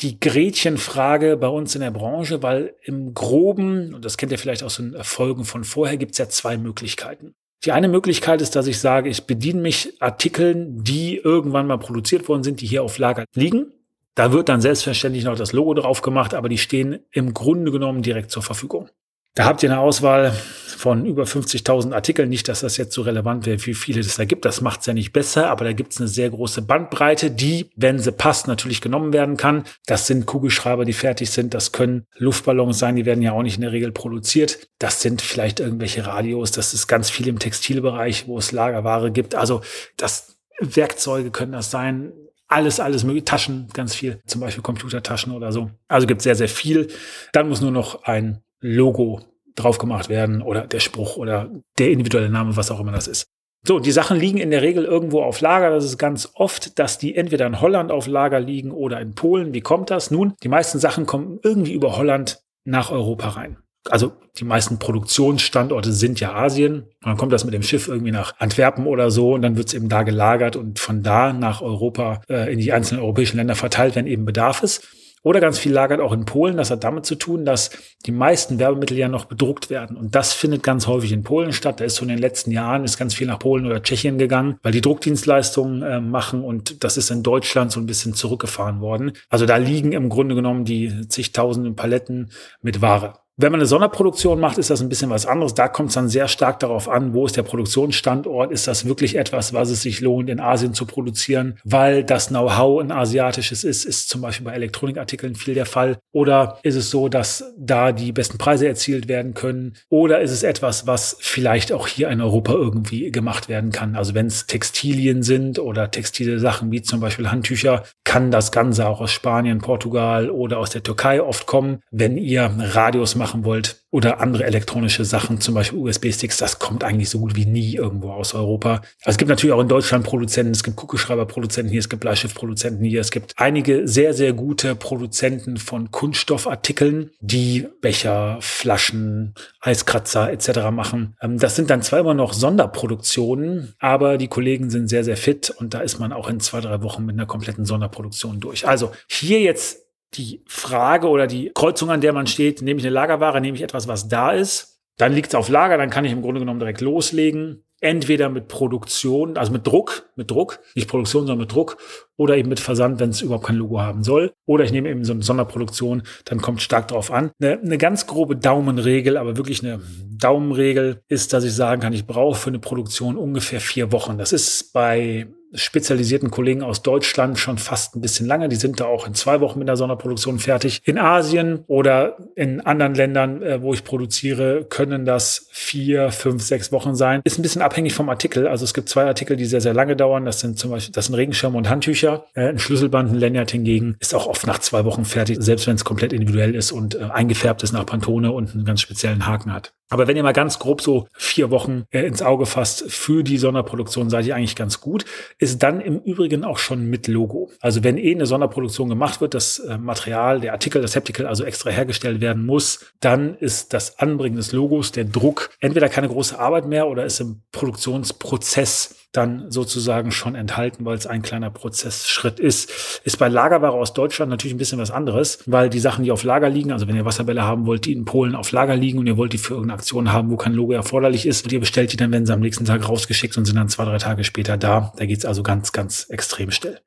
die 0.00 0.20
Gretchenfrage 0.20 1.36
bei 1.36 1.48
uns 1.48 1.74
in 1.74 1.80
der 1.80 1.90
Branche, 1.90 2.42
weil 2.42 2.74
im 2.82 3.14
Groben, 3.14 3.94
und 3.94 4.04
das 4.04 4.18
kennt 4.18 4.32
ihr 4.32 4.38
vielleicht 4.38 4.62
aus 4.62 4.76
den 4.76 4.94
Folgen 5.02 5.44
von 5.44 5.64
vorher, 5.64 5.96
gibt 5.96 6.12
es 6.12 6.18
ja 6.18 6.28
zwei 6.28 6.58
Möglichkeiten. 6.58 7.34
Die 7.64 7.72
eine 7.72 7.88
Möglichkeit 7.88 8.42
ist, 8.42 8.54
dass 8.54 8.66
ich 8.66 8.78
sage, 8.78 9.08
ich 9.08 9.24
bediene 9.24 9.62
mich 9.62 10.00
Artikeln, 10.00 10.84
die 10.84 11.16
irgendwann 11.16 11.66
mal 11.66 11.78
produziert 11.78 12.28
worden 12.28 12.42
sind, 12.42 12.60
die 12.60 12.66
hier 12.66 12.82
auf 12.82 12.98
Lager 12.98 13.24
liegen. 13.34 13.72
Da 14.14 14.32
wird 14.32 14.48
dann 14.48 14.60
selbstverständlich 14.60 15.24
noch 15.24 15.36
das 15.36 15.52
Logo 15.52 15.74
drauf 15.74 16.02
gemacht, 16.02 16.34
aber 16.34 16.48
die 16.48 16.58
stehen 16.58 17.00
im 17.10 17.32
Grunde 17.32 17.72
genommen 17.72 18.02
direkt 18.02 18.30
zur 18.30 18.42
Verfügung. 18.42 18.90
Da 19.36 19.44
habt 19.44 19.62
ihr 19.62 19.70
eine 19.70 19.80
Auswahl 19.80 20.32
von 20.32 21.04
über 21.04 21.24
50.000 21.24 21.92
Artikeln. 21.92 22.30
Nicht, 22.30 22.48
dass 22.48 22.60
das 22.60 22.78
jetzt 22.78 22.94
so 22.94 23.02
relevant 23.02 23.44
wäre, 23.44 23.64
wie 23.66 23.74
viele 23.74 24.00
es 24.00 24.16
da 24.16 24.24
gibt. 24.24 24.46
Das 24.46 24.62
macht 24.62 24.80
es 24.80 24.86
ja 24.86 24.94
nicht 24.94 25.12
besser, 25.12 25.50
aber 25.50 25.66
da 25.66 25.74
gibt 25.74 25.92
es 25.92 26.00
eine 26.00 26.08
sehr 26.08 26.30
große 26.30 26.62
Bandbreite, 26.62 27.30
die, 27.30 27.70
wenn 27.76 27.98
sie 27.98 28.12
passt, 28.12 28.48
natürlich 28.48 28.80
genommen 28.80 29.12
werden 29.12 29.36
kann. 29.36 29.64
Das 29.84 30.06
sind 30.06 30.24
Kugelschreiber, 30.24 30.86
die 30.86 30.94
fertig 30.94 31.30
sind. 31.30 31.52
Das 31.52 31.72
können 31.72 32.06
Luftballons 32.16 32.78
sein, 32.78 32.96
die 32.96 33.04
werden 33.04 33.20
ja 33.20 33.32
auch 33.32 33.42
nicht 33.42 33.56
in 33.56 33.60
der 33.60 33.72
Regel 33.72 33.92
produziert. 33.92 34.68
Das 34.78 35.02
sind 35.02 35.20
vielleicht 35.20 35.60
irgendwelche 35.60 36.06
Radios. 36.06 36.50
Das 36.50 36.72
ist 36.72 36.86
ganz 36.86 37.10
viel 37.10 37.28
im 37.28 37.38
Textilbereich, 37.38 38.28
wo 38.28 38.38
es 38.38 38.52
Lagerware 38.52 39.10
gibt. 39.10 39.34
Also 39.34 39.60
das 39.98 40.38
Werkzeuge 40.60 41.30
können 41.30 41.52
das 41.52 41.70
sein 41.70 42.12
alles, 42.48 42.78
alles 42.78 43.02
mögliche, 43.04 43.24
Taschen, 43.24 43.66
ganz 43.72 43.94
viel, 43.94 44.20
zum 44.24 44.40
Beispiel 44.40 44.62
Computertaschen 44.62 45.32
oder 45.32 45.50
so. 45.50 45.70
Also 45.88 46.06
gibt 46.06 46.22
sehr, 46.22 46.36
sehr 46.36 46.48
viel. 46.48 46.88
Dann 47.32 47.48
muss 47.48 47.60
nur 47.60 47.72
noch 47.72 48.04
ein 48.04 48.40
Logo 48.66 49.20
drauf 49.54 49.78
gemacht 49.78 50.08
werden 50.08 50.42
oder 50.42 50.66
der 50.66 50.80
Spruch 50.80 51.16
oder 51.16 51.50
der 51.78 51.90
individuelle 51.90 52.28
Name, 52.28 52.56
was 52.56 52.70
auch 52.70 52.80
immer 52.80 52.92
das 52.92 53.08
ist. 53.08 53.26
So, 53.66 53.80
die 53.80 53.90
Sachen 53.90 54.18
liegen 54.18 54.38
in 54.38 54.50
der 54.50 54.62
Regel 54.62 54.84
irgendwo 54.84 55.22
auf 55.22 55.40
Lager. 55.40 55.70
Das 55.70 55.84
ist 55.84 55.98
ganz 55.98 56.30
oft, 56.34 56.78
dass 56.78 56.98
die 56.98 57.16
entweder 57.16 57.46
in 57.46 57.60
Holland 57.60 57.90
auf 57.90 58.06
Lager 58.06 58.38
liegen 58.38 58.70
oder 58.70 59.00
in 59.00 59.14
Polen. 59.14 59.54
Wie 59.54 59.60
kommt 59.60 59.90
das? 59.90 60.10
Nun, 60.10 60.34
die 60.42 60.48
meisten 60.48 60.78
Sachen 60.78 61.06
kommen 61.06 61.40
irgendwie 61.42 61.72
über 61.72 61.96
Holland 61.96 62.40
nach 62.64 62.92
Europa 62.92 63.30
rein. 63.30 63.58
Also 63.88 64.12
die 64.38 64.44
meisten 64.44 64.78
Produktionsstandorte 64.78 65.92
sind 65.92 66.20
ja 66.20 66.34
Asien. 66.34 66.82
Und 66.82 67.06
dann 67.06 67.16
kommt 67.16 67.32
das 67.32 67.44
mit 67.44 67.54
dem 67.54 67.62
Schiff 67.62 67.88
irgendwie 67.88 68.12
nach 68.12 68.34
Antwerpen 68.38 68.86
oder 68.86 69.10
so 69.10 69.34
und 69.34 69.42
dann 69.42 69.56
wird 69.56 69.68
es 69.68 69.74
eben 69.74 69.88
da 69.88 70.02
gelagert 70.02 70.56
und 70.56 70.78
von 70.78 71.02
da 71.02 71.32
nach 71.32 71.60
Europa 71.60 72.22
äh, 72.28 72.52
in 72.52 72.58
die 72.58 72.72
einzelnen 72.72 73.02
europäischen 73.02 73.36
Länder 73.36 73.54
verteilt, 73.54 73.96
wenn 73.96 74.06
eben 74.06 74.24
Bedarf 74.24 74.62
ist. 74.62 74.86
Oder 75.22 75.40
ganz 75.40 75.58
viel 75.58 75.72
lagert 75.72 76.00
auch 76.00 76.12
in 76.12 76.24
Polen. 76.24 76.56
Das 76.56 76.70
hat 76.70 76.84
damit 76.84 77.04
zu 77.04 77.16
tun, 77.16 77.44
dass 77.44 77.70
die 78.06 78.12
meisten 78.12 78.58
Werbemittel 78.58 78.96
ja 78.96 79.08
noch 79.08 79.24
bedruckt 79.24 79.70
werden. 79.70 79.96
Und 79.96 80.14
das 80.14 80.32
findet 80.32 80.62
ganz 80.62 80.86
häufig 80.86 81.10
in 81.12 81.24
Polen 81.24 81.52
statt. 81.52 81.80
Da 81.80 81.84
ist 81.84 81.96
so 81.96 82.02
in 82.02 82.08
den 82.08 82.18
letzten 82.18 82.52
Jahren 82.52 82.84
ist 82.84 82.96
ganz 82.96 83.14
viel 83.14 83.26
nach 83.26 83.40
Polen 83.40 83.66
oder 83.66 83.82
Tschechien 83.82 84.18
gegangen, 84.18 84.58
weil 84.62 84.72
die 84.72 84.80
Druckdienstleistungen 84.80 85.82
äh, 85.82 86.00
machen. 86.00 86.44
Und 86.44 86.84
das 86.84 86.96
ist 86.96 87.10
in 87.10 87.22
Deutschland 87.24 87.72
so 87.72 87.80
ein 87.80 87.86
bisschen 87.86 88.14
zurückgefahren 88.14 88.80
worden. 88.80 89.12
Also 89.28 89.46
da 89.46 89.56
liegen 89.56 89.92
im 89.92 90.08
Grunde 90.08 90.36
genommen 90.36 90.64
die 90.64 91.08
zigtausenden 91.08 91.74
Paletten 91.74 92.30
mit 92.62 92.80
Ware. 92.80 93.25
Wenn 93.38 93.52
man 93.52 93.60
eine 93.60 93.66
Sonderproduktion 93.66 94.40
macht, 94.40 94.56
ist 94.56 94.70
das 94.70 94.80
ein 94.80 94.88
bisschen 94.88 95.10
was 95.10 95.26
anderes. 95.26 95.52
Da 95.52 95.68
kommt 95.68 95.90
es 95.90 95.94
dann 95.94 96.08
sehr 96.08 96.26
stark 96.26 96.58
darauf 96.60 96.88
an, 96.88 97.12
wo 97.12 97.26
ist 97.26 97.36
der 97.36 97.42
Produktionsstandort? 97.42 98.50
Ist 98.50 98.66
das 98.66 98.86
wirklich 98.86 99.16
etwas, 99.16 99.52
was 99.52 99.68
es 99.68 99.82
sich 99.82 100.00
lohnt, 100.00 100.30
in 100.30 100.40
Asien 100.40 100.72
zu 100.72 100.86
produzieren, 100.86 101.58
weil 101.62 102.02
das 102.02 102.28
Know-how 102.28 102.80
ein 102.80 102.90
asiatisches 102.90 103.62
ist, 103.62 103.84
ist 103.84 104.08
zum 104.08 104.22
Beispiel 104.22 104.46
bei 104.46 104.54
Elektronikartikeln 104.54 105.34
viel 105.34 105.52
der 105.52 105.66
Fall. 105.66 105.98
Oder 106.12 106.58
ist 106.62 106.76
es 106.76 106.88
so, 106.88 107.10
dass 107.10 107.52
da 107.58 107.92
die 107.92 108.10
besten 108.12 108.38
Preise 108.38 108.68
erzielt 108.68 109.06
werden 109.06 109.34
können? 109.34 109.74
Oder 109.90 110.22
ist 110.22 110.30
es 110.30 110.42
etwas, 110.42 110.86
was 110.86 111.18
vielleicht 111.20 111.72
auch 111.72 111.88
hier 111.88 112.08
in 112.08 112.22
Europa 112.22 112.54
irgendwie 112.54 113.10
gemacht 113.10 113.50
werden 113.50 113.70
kann? 113.70 113.96
Also 113.96 114.14
wenn 114.14 114.28
es 114.28 114.46
Textilien 114.46 115.22
sind 115.22 115.58
oder 115.58 115.90
textile 115.90 116.38
Sachen 116.38 116.72
wie 116.72 116.80
zum 116.80 117.00
Beispiel 117.00 117.30
Handtücher, 117.30 117.82
kann 118.06 118.30
das 118.30 118.52
Ganze 118.52 118.86
auch 118.86 119.02
aus 119.02 119.10
Spanien, 119.10 119.58
Portugal 119.58 120.30
oder 120.30 120.58
aus 120.58 120.70
der 120.70 120.82
Türkei 120.82 121.20
oft 121.20 121.46
kommen. 121.46 121.80
Wenn 121.90 122.16
ihr 122.16 122.50
Radios 122.56 123.16
machen 123.16 123.44
wollt 123.44 123.82
oder 123.96 124.20
andere 124.20 124.44
elektronische 124.44 125.06
Sachen, 125.06 125.40
zum 125.40 125.54
Beispiel 125.54 125.78
USB-Sticks, 125.78 126.36
das 126.36 126.58
kommt 126.58 126.84
eigentlich 126.84 127.08
so 127.08 127.18
gut 127.18 127.34
wie 127.34 127.46
nie 127.46 127.76
irgendwo 127.76 128.10
aus 128.10 128.34
Europa. 128.34 128.82
Also 129.00 129.12
es 129.12 129.16
gibt 129.16 129.30
natürlich 129.30 129.54
auch 129.54 129.60
in 129.62 129.68
Deutschland 129.68 130.04
Produzenten, 130.04 130.52
es 130.52 130.62
gibt 130.62 130.76
Kugelschreiber-Produzenten 130.76 131.70
hier, 131.70 131.78
es 131.78 131.88
gibt 131.88 132.00
Bleistiftproduzenten 132.00 132.84
hier, 132.84 133.00
es 133.00 133.10
gibt 133.10 133.32
einige 133.38 133.88
sehr, 133.88 134.12
sehr 134.12 134.34
gute 134.34 134.74
Produzenten 134.74 135.56
von 135.56 135.90
Kunststoffartikeln, 135.90 137.10
die 137.20 137.68
Becher, 137.80 138.36
Flaschen, 138.40 139.32
Eiskratzer 139.62 140.30
etc. 140.30 140.70
machen. 140.70 141.16
Ähm, 141.22 141.38
das 141.38 141.56
sind 141.56 141.70
dann 141.70 141.80
zwar 141.80 142.00
immer 142.00 142.12
noch 142.12 142.34
Sonderproduktionen, 142.34 143.72
aber 143.78 144.18
die 144.18 144.28
Kollegen 144.28 144.68
sind 144.68 144.88
sehr, 144.88 145.04
sehr 145.04 145.16
fit 145.16 145.48
und 145.48 145.72
da 145.72 145.80
ist 145.80 145.98
man 145.98 146.12
auch 146.12 146.28
in 146.28 146.40
zwei, 146.40 146.60
drei 146.60 146.82
Wochen 146.82 147.06
mit 147.06 147.14
einer 147.14 147.24
kompletten 147.24 147.64
Sonderproduktion 147.64 148.40
durch. 148.40 148.68
Also 148.68 148.92
hier 149.08 149.40
jetzt 149.40 149.85
die 150.16 150.42
Frage 150.46 151.08
oder 151.08 151.26
die 151.26 151.52
Kreuzung, 151.54 151.90
an 151.90 152.00
der 152.00 152.12
man 152.12 152.26
steht, 152.26 152.62
nehme 152.62 152.80
ich 152.80 152.86
eine 152.86 152.94
Lagerware, 152.94 153.40
nehme 153.40 153.56
ich 153.56 153.62
etwas, 153.62 153.88
was 153.88 154.08
da 154.08 154.32
ist, 154.32 154.76
dann 154.96 155.12
liegt 155.12 155.28
es 155.28 155.34
auf 155.34 155.48
Lager, 155.48 155.76
dann 155.76 155.90
kann 155.90 156.04
ich 156.04 156.12
im 156.12 156.22
Grunde 156.22 156.40
genommen 156.40 156.60
direkt 156.60 156.80
loslegen. 156.80 157.62
Entweder 157.82 158.30
mit 158.30 158.48
Produktion, 158.48 159.36
also 159.36 159.52
mit 159.52 159.66
Druck, 159.66 160.08
mit 160.16 160.30
Druck, 160.30 160.60
nicht 160.74 160.88
Produktion, 160.88 161.26
sondern 161.26 161.40
mit 161.40 161.52
Druck, 161.52 161.76
oder 162.16 162.38
eben 162.38 162.48
mit 162.48 162.58
Versand, 162.58 163.00
wenn 163.00 163.10
es 163.10 163.20
überhaupt 163.20 163.44
kein 163.44 163.56
Logo 163.56 163.78
haben 163.78 164.02
soll. 164.02 164.32
Oder 164.46 164.64
ich 164.64 164.72
nehme 164.72 164.88
eben 164.88 165.04
so 165.04 165.12
eine 165.12 165.22
Sonderproduktion, 165.22 166.02
dann 166.24 166.40
kommt 166.40 166.62
stark 166.62 166.88
drauf 166.88 167.12
an. 167.12 167.32
Eine, 167.38 167.60
eine 167.60 167.76
ganz 167.76 168.06
grobe 168.06 168.34
Daumenregel, 168.34 169.18
aber 169.18 169.36
wirklich 169.36 169.62
eine 169.62 169.80
Daumenregel 170.06 171.02
ist, 171.08 171.34
dass 171.34 171.44
ich 171.44 171.52
sagen 171.52 171.82
kann, 171.82 171.92
ich 171.92 172.06
brauche 172.06 172.40
für 172.40 172.48
eine 172.48 172.60
Produktion 172.60 173.18
ungefähr 173.18 173.60
vier 173.60 173.92
Wochen. 173.92 174.16
Das 174.16 174.32
ist 174.32 174.72
bei 174.72 175.26
spezialisierten 175.52 176.30
Kollegen 176.30 176.62
aus 176.62 176.82
Deutschland 176.82 177.38
schon 177.38 177.58
fast 177.58 177.96
ein 177.96 178.00
bisschen 178.00 178.26
lange. 178.26 178.48
Die 178.48 178.56
sind 178.56 178.80
da 178.80 178.86
auch 178.86 179.06
in 179.06 179.14
zwei 179.14 179.40
Wochen 179.40 179.58
mit 179.58 179.68
der 179.68 179.76
Sonderproduktion 179.76 180.38
fertig. 180.38 180.82
In 180.84 180.98
Asien 180.98 181.64
oder 181.66 182.16
in 182.34 182.60
anderen 182.60 182.94
Ländern, 182.94 183.42
äh, 183.42 183.62
wo 183.62 183.72
ich 183.72 183.84
produziere, 183.84 184.64
können 184.68 185.04
das 185.04 185.46
vier, 185.50 186.10
fünf, 186.10 186.42
sechs 186.42 186.72
Wochen 186.72 186.94
sein. 186.94 187.20
Ist 187.24 187.38
ein 187.38 187.42
bisschen 187.42 187.62
abhängig 187.62 187.94
vom 187.94 188.08
Artikel. 188.08 188.46
Also 188.46 188.64
es 188.64 188.74
gibt 188.74 188.88
zwei 188.88 189.04
Artikel, 189.04 189.36
die 189.36 189.44
sehr, 189.44 189.60
sehr 189.60 189.74
lange 189.74 189.96
dauern. 189.96 190.24
Das 190.24 190.40
sind 190.40 190.58
zum 190.58 190.70
Beispiel, 190.70 190.92
das 190.92 191.06
sind 191.06 191.14
Regenschirme 191.14 191.56
und 191.56 191.68
Handtücher. 191.68 192.26
Äh, 192.34 192.48
ein 192.48 192.58
Schlüsselband, 192.58 193.12
ein 193.12 193.18
Lanyard 193.18 193.50
hingegen 193.50 193.96
ist 194.00 194.14
auch 194.14 194.26
oft 194.26 194.46
nach 194.46 194.58
zwei 194.58 194.84
Wochen 194.84 195.04
fertig, 195.04 195.38
selbst 195.40 195.66
wenn 195.66 195.76
es 195.76 195.84
komplett 195.84 196.12
individuell 196.12 196.54
ist 196.54 196.72
und 196.72 196.94
äh, 196.94 197.04
eingefärbt 197.04 197.62
ist 197.62 197.72
nach 197.72 197.86
Pantone 197.86 198.32
und 198.32 198.54
einen 198.54 198.64
ganz 198.64 198.80
speziellen 198.80 199.26
Haken 199.26 199.52
hat. 199.52 199.72
Aber 199.88 200.08
wenn 200.08 200.16
ihr 200.16 200.22
mal 200.22 200.32
ganz 200.32 200.58
grob 200.58 200.82
so 200.82 201.06
vier 201.12 201.50
Wochen 201.50 201.84
äh, 201.90 202.06
ins 202.06 202.22
Auge 202.22 202.46
fasst 202.46 202.90
für 202.90 203.22
die 203.22 203.38
Sonderproduktion, 203.38 204.10
seid 204.10 204.26
ihr 204.26 204.34
eigentlich 204.34 204.56
ganz 204.56 204.80
gut. 204.80 205.04
Ist 205.38 205.62
dann 205.62 205.80
im 205.80 206.00
Übrigen 206.00 206.44
auch 206.44 206.58
schon 206.58 206.86
mit 206.86 207.06
Logo. 207.06 207.50
Also 207.60 207.84
wenn 207.84 207.96
eh 207.96 208.14
eine 208.14 208.26
Sonderproduktion 208.26 208.88
gemacht 208.88 209.20
wird, 209.20 209.34
das 209.34 209.60
äh, 209.60 209.78
Material, 209.78 210.40
der 210.40 210.52
Artikel, 210.52 210.82
das 210.82 210.96
Heptical 210.96 211.26
also 211.26 211.44
extra 211.44 211.70
hergestellt 211.70 212.20
werden 212.20 212.44
muss, 212.44 212.92
dann 213.00 213.36
ist 213.36 213.72
das 213.72 213.98
Anbringen 213.98 214.36
des 214.36 214.52
Logos, 214.52 214.92
der 214.92 215.04
Druck, 215.04 215.50
entweder 215.60 215.88
keine 215.88 216.08
große 216.08 216.38
Arbeit 216.38 216.66
mehr 216.66 216.88
oder 216.88 217.04
ist 217.04 217.20
im 217.20 217.42
Produktionsprozess 217.52 219.05
dann 219.16 219.50
sozusagen 219.50 220.10
schon 220.10 220.34
enthalten, 220.34 220.84
weil 220.84 220.96
es 220.96 221.06
ein 221.06 221.22
kleiner 221.22 221.50
Prozessschritt 221.50 222.40
ist. 222.40 223.00
Ist 223.04 223.18
bei 223.18 223.28
Lagerware 223.28 223.74
aus 223.74 223.94
Deutschland 223.94 224.30
natürlich 224.30 224.54
ein 224.54 224.58
bisschen 224.58 224.78
was 224.78 224.90
anderes, 224.90 225.38
weil 225.46 225.70
die 225.70 225.78
Sachen, 225.78 226.04
die 226.04 226.12
auf 226.12 226.22
Lager 226.24 226.48
liegen, 226.48 226.72
also 226.72 226.88
wenn 226.88 226.96
ihr 226.96 227.04
Wasserbälle 227.04 227.42
haben 227.42 227.66
wollt, 227.66 227.86
die 227.86 227.92
in 227.92 228.04
Polen 228.04 228.34
auf 228.34 228.52
Lager 228.52 228.76
liegen 228.76 228.98
und 228.98 229.06
ihr 229.06 229.16
wollt 229.16 229.32
die 229.32 229.38
für 229.38 229.54
irgendeine 229.54 229.78
Aktion 229.78 230.12
haben, 230.12 230.30
wo 230.30 230.36
kein 230.36 230.52
Logo 230.52 230.72
erforderlich 230.72 231.26
ist, 231.26 231.44
und 231.44 231.52
ihr 231.52 231.60
bestellt 231.60 231.92
die, 231.92 231.96
dann 231.96 232.12
werden 232.12 232.26
sie 232.26 232.32
am 232.32 232.40
nächsten 232.40 232.64
Tag 232.64 232.88
rausgeschickt 232.88 233.36
und 233.36 233.44
sind 233.44 233.56
dann 233.56 233.68
zwei, 233.68 233.84
drei 233.84 233.98
Tage 233.98 234.24
später 234.24 234.56
da. 234.56 234.92
Da 234.96 235.06
geht's 235.06 235.24
also 235.24 235.42
ganz, 235.42 235.72
ganz 235.72 236.06
extrem 236.10 236.50
schnell. 236.50 236.85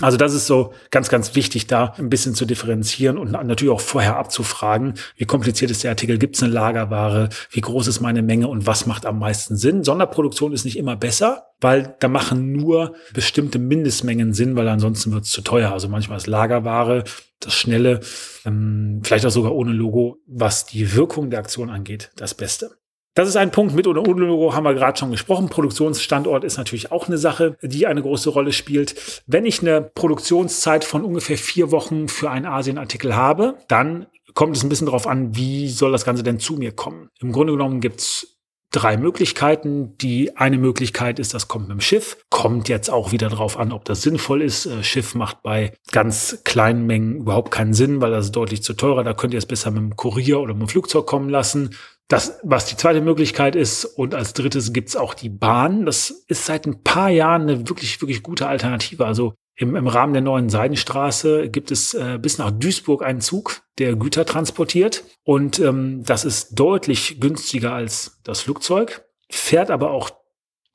Also 0.00 0.16
das 0.16 0.34
ist 0.34 0.48
so 0.48 0.72
ganz, 0.90 1.08
ganz 1.08 1.36
wichtig, 1.36 1.68
da 1.68 1.94
ein 1.98 2.08
bisschen 2.08 2.34
zu 2.34 2.46
differenzieren 2.46 3.16
und 3.16 3.30
natürlich 3.30 3.72
auch 3.72 3.80
vorher 3.80 4.16
abzufragen, 4.16 4.94
wie 5.16 5.24
kompliziert 5.24 5.70
ist 5.70 5.84
der 5.84 5.92
Artikel, 5.92 6.18
gibt 6.18 6.34
es 6.34 6.42
eine 6.42 6.52
Lagerware, 6.52 7.28
wie 7.50 7.60
groß 7.60 7.86
ist 7.86 8.00
meine 8.00 8.22
Menge 8.22 8.48
und 8.48 8.66
was 8.66 8.86
macht 8.86 9.06
am 9.06 9.20
meisten 9.20 9.56
Sinn. 9.56 9.84
Sonderproduktion 9.84 10.52
ist 10.52 10.64
nicht 10.64 10.78
immer 10.78 10.96
besser, 10.96 11.46
weil 11.60 11.94
da 12.00 12.08
machen 12.08 12.52
nur 12.52 12.96
bestimmte 13.12 13.60
Mindestmengen 13.60 14.32
Sinn, 14.32 14.56
weil 14.56 14.66
ansonsten 14.66 15.12
wird 15.12 15.24
es 15.24 15.30
zu 15.30 15.42
teuer. 15.42 15.70
Also 15.70 15.88
manchmal 15.88 16.18
ist 16.18 16.26
Lagerware, 16.26 17.04
das 17.38 17.54
Schnelle, 17.54 18.00
ähm, 18.44 19.00
vielleicht 19.04 19.26
auch 19.26 19.30
sogar 19.30 19.54
ohne 19.54 19.72
Logo, 19.72 20.18
was 20.26 20.66
die 20.66 20.96
Wirkung 20.96 21.30
der 21.30 21.38
Aktion 21.38 21.70
angeht, 21.70 22.10
das 22.16 22.34
Beste. 22.34 22.72
Das 23.14 23.28
ist 23.28 23.36
ein 23.36 23.52
Punkt. 23.52 23.74
Mit 23.74 23.86
oder 23.86 24.02
ohne 24.06 24.26
Logo 24.26 24.54
haben 24.54 24.64
wir 24.64 24.74
gerade 24.74 24.98
schon 24.98 25.12
gesprochen. 25.12 25.48
Produktionsstandort 25.48 26.42
ist 26.42 26.58
natürlich 26.58 26.90
auch 26.90 27.06
eine 27.06 27.16
Sache, 27.16 27.56
die 27.62 27.86
eine 27.86 28.02
große 28.02 28.28
Rolle 28.28 28.52
spielt. 28.52 29.22
Wenn 29.26 29.46
ich 29.46 29.60
eine 29.60 29.80
Produktionszeit 29.82 30.84
von 30.84 31.04
ungefähr 31.04 31.38
vier 31.38 31.70
Wochen 31.70 32.08
für 32.08 32.30
einen 32.30 32.46
Asienartikel 32.46 33.14
habe, 33.14 33.56
dann 33.68 34.06
kommt 34.34 34.56
es 34.56 34.64
ein 34.64 34.68
bisschen 34.68 34.86
darauf 34.86 35.06
an, 35.06 35.36
wie 35.36 35.68
soll 35.68 35.92
das 35.92 36.04
Ganze 36.04 36.24
denn 36.24 36.40
zu 36.40 36.54
mir 36.54 36.72
kommen. 36.72 37.08
Im 37.20 37.30
Grunde 37.30 37.52
genommen 37.52 37.80
gibt's 37.80 38.34
drei 38.74 38.96
Möglichkeiten. 38.96 39.96
Die 39.98 40.36
eine 40.36 40.58
Möglichkeit 40.58 41.20
ist, 41.20 41.32
das 41.32 41.46
kommt 41.46 41.68
mit 41.68 41.78
dem 41.78 41.80
Schiff. 41.80 42.16
Kommt 42.30 42.68
jetzt 42.68 42.90
auch 42.90 43.12
wieder 43.12 43.28
darauf 43.28 43.56
an, 43.56 43.70
ob 43.70 43.84
das 43.84 44.02
sinnvoll 44.02 44.42
ist. 44.42 44.66
Äh, 44.66 44.82
Schiff 44.82 45.14
macht 45.14 45.42
bei 45.42 45.72
ganz 45.92 46.40
kleinen 46.42 46.86
Mengen 46.86 47.18
überhaupt 47.18 47.52
keinen 47.52 47.74
Sinn, 47.74 48.00
weil 48.00 48.10
das 48.10 48.26
ist 48.26 48.32
deutlich 48.36 48.64
zu 48.64 48.74
teurer. 48.74 49.04
Da 49.04 49.14
könnt 49.14 49.32
ihr 49.32 49.38
es 49.38 49.46
besser 49.46 49.70
mit 49.70 49.82
dem 49.82 49.96
Kurier 49.96 50.40
oder 50.40 50.54
mit 50.54 50.62
dem 50.62 50.68
Flugzeug 50.68 51.06
kommen 51.06 51.28
lassen. 51.28 51.76
Das, 52.08 52.38
was 52.42 52.66
die 52.66 52.76
zweite 52.76 53.00
Möglichkeit 53.00 53.56
ist. 53.56 53.84
Und 53.84 54.14
als 54.14 54.34
drittes 54.34 54.72
gibt's 54.72 54.96
auch 54.96 55.14
die 55.14 55.30
Bahn. 55.30 55.86
Das 55.86 56.10
ist 56.10 56.44
seit 56.44 56.66
ein 56.66 56.82
paar 56.82 57.08
Jahren 57.08 57.42
eine 57.42 57.68
wirklich, 57.68 58.00
wirklich 58.00 58.22
gute 58.22 58.46
Alternative. 58.46 59.06
Also 59.06 59.34
im, 59.56 59.76
im 59.76 59.86
Rahmen 59.86 60.12
der 60.12 60.22
neuen 60.22 60.48
Seidenstraße 60.48 61.48
gibt 61.48 61.70
es 61.70 61.94
äh, 61.94 62.18
bis 62.20 62.38
nach 62.38 62.50
Duisburg 62.50 63.02
einen 63.02 63.20
Zug, 63.20 63.62
der 63.78 63.94
Güter 63.96 64.26
transportiert. 64.26 65.04
Und 65.22 65.58
ähm, 65.60 66.02
das 66.04 66.24
ist 66.24 66.58
deutlich 66.58 67.20
günstiger 67.20 67.72
als 67.72 68.20
das 68.24 68.40
Flugzeug, 68.40 69.04
fährt 69.30 69.70
aber 69.70 69.90
auch 69.90 70.10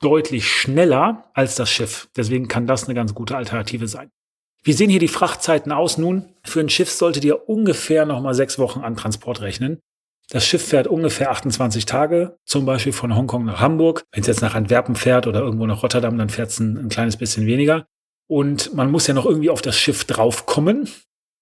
deutlich 0.00 0.48
schneller 0.48 1.30
als 1.34 1.54
das 1.56 1.70
Schiff. 1.70 2.08
Deswegen 2.16 2.48
kann 2.48 2.66
das 2.66 2.84
eine 2.84 2.94
ganz 2.94 3.14
gute 3.14 3.36
Alternative 3.36 3.86
sein. 3.86 4.10
Wie 4.62 4.72
sehen 4.72 4.90
hier 4.90 5.00
die 5.00 5.08
Frachtzeiten 5.08 5.72
aus 5.72 5.96
nun? 5.96 6.34
Für 6.44 6.60
ein 6.60 6.68
Schiff 6.68 6.90
solltet 6.90 7.24
ihr 7.24 7.48
ungefähr 7.48 8.04
nochmal 8.04 8.34
sechs 8.34 8.58
Wochen 8.58 8.80
an 8.80 8.96
Transport 8.96 9.40
rechnen. 9.40 9.80
Das 10.30 10.46
Schiff 10.46 10.64
fährt 10.64 10.86
ungefähr 10.86 11.32
28 11.32 11.86
Tage, 11.86 12.38
zum 12.44 12.64
Beispiel 12.64 12.92
von 12.92 13.16
Hongkong 13.16 13.44
nach 13.44 13.60
Hamburg. 13.60 14.04
Wenn 14.12 14.20
es 14.20 14.28
jetzt 14.28 14.42
nach 14.42 14.54
Antwerpen 14.54 14.94
fährt 14.94 15.26
oder 15.26 15.40
irgendwo 15.40 15.66
nach 15.66 15.82
Rotterdam, 15.82 16.16
dann 16.16 16.28
fährt 16.28 16.50
es 16.50 16.60
ein, 16.60 16.78
ein, 16.78 16.88
kleines 16.88 17.16
bisschen 17.16 17.46
weniger. 17.46 17.86
Und 18.28 18.72
man 18.72 18.92
muss 18.92 19.08
ja 19.08 19.14
noch 19.14 19.26
irgendwie 19.26 19.50
auf 19.50 19.60
das 19.60 19.76
Schiff 19.76 20.04
draufkommen, 20.04 20.88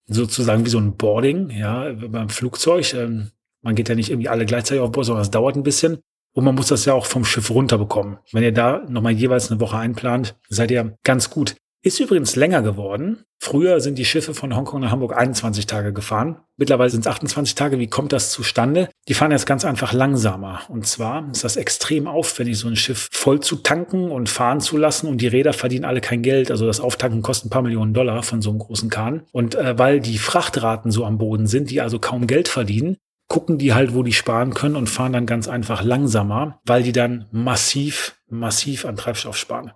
sozusagen 0.06 0.64
wie 0.64 0.70
so 0.70 0.78
ein 0.78 0.96
Boarding, 0.96 1.50
ja, 1.50 1.92
beim 1.92 2.30
Flugzeug. 2.30 2.94
Ähm, 2.94 3.30
man 3.62 3.74
geht 3.74 3.90
ja 3.90 3.94
nicht 3.94 4.08
irgendwie 4.08 4.30
alle 4.30 4.46
gleichzeitig 4.46 4.80
auf 4.80 4.90
Bord, 4.90 5.04
sondern 5.04 5.22
es 5.22 5.30
dauert 5.30 5.56
ein 5.56 5.62
bisschen. 5.62 5.98
Und 6.34 6.44
man 6.44 6.54
muss 6.54 6.68
das 6.68 6.86
ja 6.86 6.94
auch 6.94 7.04
vom 7.04 7.26
Schiff 7.26 7.50
runterbekommen. 7.50 8.18
Wenn 8.32 8.42
ihr 8.42 8.52
da 8.52 8.84
nochmal 8.88 9.12
jeweils 9.12 9.50
eine 9.50 9.60
Woche 9.60 9.76
einplant, 9.76 10.34
seid 10.48 10.70
ihr 10.70 10.96
ganz 11.04 11.28
gut. 11.28 11.56
Ist 11.80 12.00
übrigens 12.00 12.34
länger 12.34 12.62
geworden. 12.62 13.22
Früher 13.40 13.80
sind 13.80 13.98
die 13.98 14.04
Schiffe 14.04 14.34
von 14.34 14.56
Hongkong 14.56 14.80
nach 14.80 14.90
Hamburg 14.90 15.16
21 15.16 15.66
Tage 15.66 15.92
gefahren. 15.92 16.40
Mittlerweile 16.56 16.90
sind 16.90 17.02
es 17.02 17.06
28 17.06 17.54
Tage. 17.54 17.78
Wie 17.78 17.86
kommt 17.86 18.12
das 18.12 18.32
zustande? 18.32 18.88
Die 19.06 19.14
fahren 19.14 19.30
jetzt 19.30 19.46
ganz 19.46 19.64
einfach 19.64 19.92
langsamer. 19.92 20.62
Und 20.68 20.88
zwar 20.88 21.30
ist 21.30 21.44
das 21.44 21.56
extrem 21.56 22.08
aufwendig, 22.08 22.58
so 22.58 22.66
ein 22.66 22.74
Schiff 22.74 23.08
voll 23.12 23.38
zu 23.38 23.56
tanken 23.56 24.10
und 24.10 24.28
fahren 24.28 24.60
zu 24.60 24.76
lassen. 24.76 25.06
Und 25.06 25.20
die 25.20 25.28
Räder 25.28 25.52
verdienen 25.52 25.84
alle 25.84 26.00
kein 26.00 26.22
Geld. 26.22 26.50
Also 26.50 26.66
das 26.66 26.80
Auftanken 26.80 27.22
kostet 27.22 27.46
ein 27.46 27.50
paar 27.50 27.62
Millionen 27.62 27.94
Dollar 27.94 28.24
von 28.24 28.42
so 28.42 28.50
einem 28.50 28.58
großen 28.58 28.90
Kahn. 28.90 29.22
Und 29.30 29.54
äh, 29.54 29.78
weil 29.78 30.00
die 30.00 30.18
Frachtraten 30.18 30.90
so 30.90 31.04
am 31.04 31.18
Boden 31.18 31.46
sind, 31.46 31.70
die 31.70 31.80
also 31.80 32.00
kaum 32.00 32.26
Geld 32.26 32.48
verdienen, 32.48 32.96
gucken 33.28 33.56
die 33.56 33.72
halt, 33.72 33.94
wo 33.94 34.02
die 34.02 34.12
sparen 34.12 34.52
können 34.52 34.74
und 34.74 34.88
fahren 34.88 35.12
dann 35.12 35.26
ganz 35.26 35.46
einfach 35.46 35.84
langsamer, 35.84 36.58
weil 36.64 36.82
die 36.82 36.92
dann 36.92 37.26
massiv, 37.30 38.16
massiv 38.28 38.84
an 38.84 38.96
Treibstoff 38.96 39.36
sparen. 39.36 39.70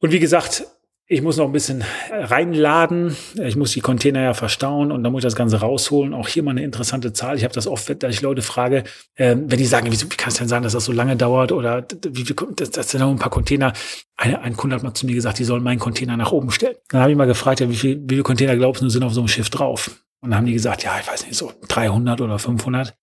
Und 0.00 0.12
wie 0.12 0.18
gesagt, 0.18 0.66
ich 1.08 1.22
muss 1.22 1.36
noch 1.36 1.46
ein 1.46 1.52
bisschen 1.52 1.84
reinladen. 2.10 3.16
Ich 3.36 3.54
muss 3.54 3.70
die 3.70 3.80
Container 3.80 4.22
ja 4.22 4.34
verstauen 4.34 4.90
und 4.90 5.04
dann 5.04 5.12
muss 5.12 5.20
ich 5.20 5.26
das 5.26 5.36
Ganze 5.36 5.60
rausholen. 5.60 6.12
Auch 6.12 6.26
hier 6.26 6.42
mal 6.42 6.50
eine 6.50 6.64
interessante 6.64 7.12
Zahl. 7.12 7.36
Ich 7.36 7.44
habe 7.44 7.54
das 7.54 7.68
oft, 7.68 8.02
dass 8.02 8.12
ich 8.12 8.22
Leute 8.22 8.42
frage, 8.42 8.82
äh, 9.14 9.36
wenn 9.38 9.58
die 9.58 9.66
sagen, 9.66 9.86
wie, 9.92 10.00
wie 10.00 10.16
kann 10.16 10.30
es 10.30 10.38
denn 10.38 10.48
sein, 10.48 10.64
dass 10.64 10.72
das 10.72 10.84
so 10.84 10.92
lange 10.92 11.16
dauert 11.16 11.52
oder 11.52 11.86
wie, 12.08 12.28
wie 12.28 12.34
das, 12.56 12.70
das 12.70 12.90
sind 12.90 13.00
noch 13.00 13.10
ein 13.10 13.20
paar 13.20 13.30
Container. 13.30 13.72
Eine, 14.16 14.40
ein 14.40 14.56
Kunde 14.56 14.74
hat 14.74 14.82
mal 14.82 14.94
zu 14.94 15.06
mir 15.06 15.14
gesagt, 15.14 15.38
die 15.38 15.44
sollen 15.44 15.62
meinen 15.62 15.78
Container 15.78 16.16
nach 16.16 16.32
oben 16.32 16.50
stellen. 16.50 16.74
Dann 16.88 17.02
habe 17.02 17.12
ich 17.12 17.16
mal 17.16 17.26
gefragt, 17.26 17.60
ja, 17.60 17.70
wie, 17.70 17.76
viel, 17.76 18.00
wie 18.02 18.14
viele 18.14 18.22
Container 18.24 18.56
glaubst 18.56 18.82
du 18.82 18.88
sind 18.88 19.04
auf 19.04 19.14
so 19.14 19.20
einem 19.20 19.28
Schiff 19.28 19.48
drauf? 19.48 20.02
Und 20.20 20.30
dann 20.30 20.38
haben 20.38 20.46
die 20.46 20.54
gesagt, 20.54 20.82
ja, 20.82 20.98
ich 21.00 21.06
weiß 21.06 21.24
nicht, 21.26 21.36
so 21.36 21.52
300 21.68 22.20
oder 22.20 22.40
500. 22.40 22.96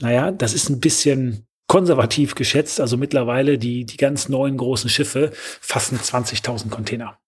Naja, 0.00 0.32
das 0.32 0.52
ist 0.52 0.68
ein 0.68 0.80
bisschen 0.80 1.46
konservativ 1.68 2.34
geschätzt, 2.34 2.80
also 2.80 2.96
mittlerweile 2.96 3.56
die, 3.56 3.84
die 3.84 3.96
ganz 3.96 4.28
neuen 4.28 4.56
großen 4.56 4.90
Schiffe 4.90 5.30
fassen 5.60 6.00
20.000 6.00 6.68
Container. 6.68 7.19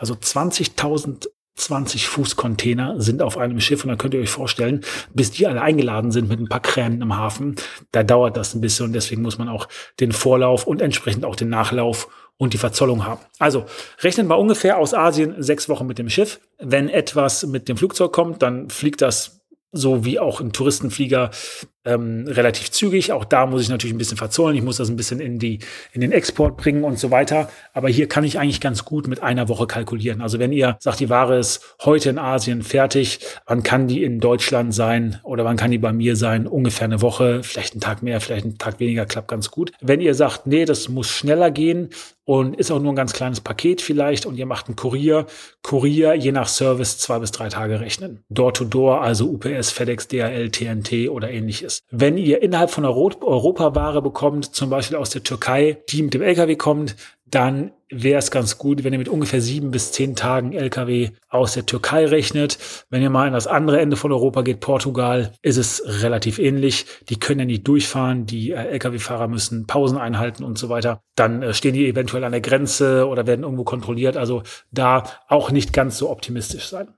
Also 0.00 0.14
20.000 0.14 1.28
20 1.56 2.08
Fuß 2.08 2.36
Container 2.36 2.98
sind 3.00 3.20
auf 3.20 3.36
einem 3.36 3.60
Schiff 3.60 3.84
und 3.84 3.88
dann 3.88 3.98
könnt 3.98 4.14
ihr 4.14 4.20
euch 4.20 4.30
vorstellen, 4.30 4.80
bis 5.12 5.30
die 5.30 5.46
alle 5.46 5.60
eingeladen 5.60 6.10
sind 6.10 6.28
mit 6.28 6.40
ein 6.40 6.48
paar 6.48 6.60
Kränen 6.62 7.02
im 7.02 7.16
Hafen, 7.16 7.56
da 7.92 8.02
dauert 8.02 8.38
das 8.38 8.54
ein 8.54 8.62
bisschen 8.62 8.86
und 8.86 8.92
deswegen 8.94 9.20
muss 9.20 9.36
man 9.36 9.50
auch 9.50 9.68
den 9.98 10.12
Vorlauf 10.12 10.66
und 10.66 10.80
entsprechend 10.80 11.26
auch 11.26 11.36
den 11.36 11.50
Nachlauf 11.50 12.08
und 12.38 12.54
die 12.54 12.58
Verzollung 12.58 13.04
haben. 13.04 13.20
Also 13.38 13.66
rechnen 13.98 14.26
wir 14.28 14.38
ungefähr 14.38 14.78
aus 14.78 14.94
Asien 14.94 15.42
sechs 15.42 15.68
Wochen 15.68 15.86
mit 15.86 15.98
dem 15.98 16.08
Schiff. 16.08 16.40
Wenn 16.58 16.88
etwas 16.88 17.44
mit 17.44 17.68
dem 17.68 17.76
Flugzeug 17.76 18.12
kommt, 18.12 18.40
dann 18.40 18.70
fliegt 18.70 19.02
das 19.02 19.42
so 19.72 20.04
wie 20.04 20.18
auch 20.18 20.40
ein 20.40 20.52
Touristenflieger 20.52 21.30
ähm, 21.84 22.24
relativ 22.26 22.70
zügig. 22.70 23.12
Auch 23.12 23.24
da 23.24 23.46
muss 23.46 23.62
ich 23.62 23.68
natürlich 23.68 23.94
ein 23.94 23.98
bisschen 23.98 24.16
verzollen. 24.16 24.56
Ich 24.56 24.62
muss 24.62 24.76
das 24.76 24.90
ein 24.90 24.96
bisschen 24.96 25.20
in, 25.20 25.38
die, 25.38 25.60
in 25.92 26.00
den 26.00 26.12
Export 26.12 26.56
bringen 26.56 26.84
und 26.84 26.98
so 26.98 27.10
weiter. 27.10 27.48
Aber 27.72 27.88
hier 27.88 28.08
kann 28.08 28.24
ich 28.24 28.38
eigentlich 28.38 28.60
ganz 28.60 28.84
gut 28.84 29.08
mit 29.08 29.22
einer 29.22 29.48
Woche 29.48 29.66
kalkulieren. 29.66 30.20
Also 30.20 30.38
wenn 30.38 30.52
ihr 30.52 30.76
sagt, 30.80 31.00
die 31.00 31.10
Ware 31.10 31.38
ist 31.38 31.76
heute 31.84 32.10
in 32.10 32.18
Asien 32.18 32.62
fertig, 32.62 33.20
wann 33.46 33.62
kann 33.62 33.88
die 33.88 34.02
in 34.02 34.20
Deutschland 34.20 34.74
sein 34.74 35.20
oder 35.22 35.44
wann 35.44 35.56
kann 35.56 35.70
die 35.70 35.78
bei 35.78 35.92
mir 35.92 36.16
sein? 36.16 36.46
Ungefähr 36.46 36.84
eine 36.84 37.00
Woche, 37.00 37.42
vielleicht 37.42 37.74
einen 37.74 37.80
Tag 37.80 38.02
mehr, 38.02 38.20
vielleicht 38.20 38.44
einen 38.44 38.58
Tag 38.58 38.80
weniger, 38.80 39.06
klappt 39.06 39.28
ganz 39.28 39.50
gut. 39.50 39.72
Wenn 39.80 40.00
ihr 40.00 40.14
sagt, 40.14 40.46
nee, 40.46 40.64
das 40.64 40.88
muss 40.88 41.08
schneller 41.08 41.50
gehen, 41.50 41.90
und 42.30 42.54
ist 42.54 42.70
auch 42.70 42.80
nur 42.80 42.92
ein 42.92 42.96
ganz 42.96 43.12
kleines 43.12 43.40
Paket 43.40 43.82
vielleicht 43.82 44.24
und 44.24 44.36
ihr 44.36 44.46
macht 44.46 44.68
einen 44.68 44.76
Kurier. 44.76 45.26
Kurier 45.62 46.14
je 46.14 46.30
nach 46.30 46.46
Service 46.46 46.96
zwei 46.96 47.18
bis 47.18 47.32
drei 47.32 47.48
Tage 47.48 47.80
rechnen. 47.80 48.22
Door-to-Door, 48.28 49.02
also 49.02 49.28
UPS, 49.28 49.72
FedEx, 49.72 50.06
DHL, 50.06 50.48
TNT 50.50 51.08
oder 51.08 51.28
ähnliches. 51.28 51.69
Wenn 51.90 52.16
ihr 52.16 52.42
innerhalb 52.42 52.70
von 52.70 52.84
Europa 52.84 53.74
Ware 53.74 54.02
bekommt, 54.02 54.54
zum 54.54 54.70
Beispiel 54.70 54.96
aus 54.96 55.10
der 55.10 55.22
Türkei, 55.22 55.78
die 55.88 56.02
mit 56.02 56.14
dem 56.14 56.22
LKW 56.22 56.56
kommt, 56.56 56.96
dann 57.30 57.72
wäre 57.88 58.18
es 58.18 58.30
ganz 58.30 58.58
gut, 58.58 58.84
wenn 58.84 58.92
ihr 58.92 58.98
mit 58.98 59.08
ungefähr 59.08 59.40
sieben 59.40 59.70
bis 59.70 59.92
zehn 59.92 60.14
Tagen 60.16 60.52
LKW 60.52 61.10
aus 61.28 61.54
der 61.54 61.66
Türkei 61.66 62.06
rechnet. 62.06 62.58
Wenn 62.88 63.02
ihr 63.02 63.10
mal 63.10 63.26
in 63.26 63.32
das 63.32 63.46
andere 63.46 63.80
Ende 63.80 63.96
von 63.96 64.12
Europa 64.12 64.42
geht, 64.42 64.60
Portugal, 64.60 65.32
ist 65.42 65.56
es 65.56 65.82
relativ 66.02 66.38
ähnlich. 66.38 66.86
Die 67.08 67.18
können 67.18 67.40
ja 67.40 67.46
nicht 67.46 67.66
durchfahren, 67.66 68.26
die 68.26 68.52
äh, 68.52 68.66
LKW-Fahrer 68.72 69.28
müssen 69.28 69.66
Pausen 69.66 69.98
einhalten 69.98 70.44
und 70.44 70.58
so 70.58 70.68
weiter. 70.68 71.02
Dann 71.16 71.42
äh, 71.42 71.54
stehen 71.54 71.74
die 71.74 71.88
eventuell 71.88 72.24
an 72.24 72.32
der 72.32 72.40
Grenze 72.40 73.06
oder 73.06 73.26
werden 73.26 73.42
irgendwo 73.42 73.64
kontrolliert. 73.64 74.16
Also 74.16 74.42
da 74.70 75.04
auch 75.28 75.50
nicht 75.50 75.72
ganz 75.72 75.98
so 75.98 76.10
optimistisch 76.10 76.68
sein. 76.68 76.88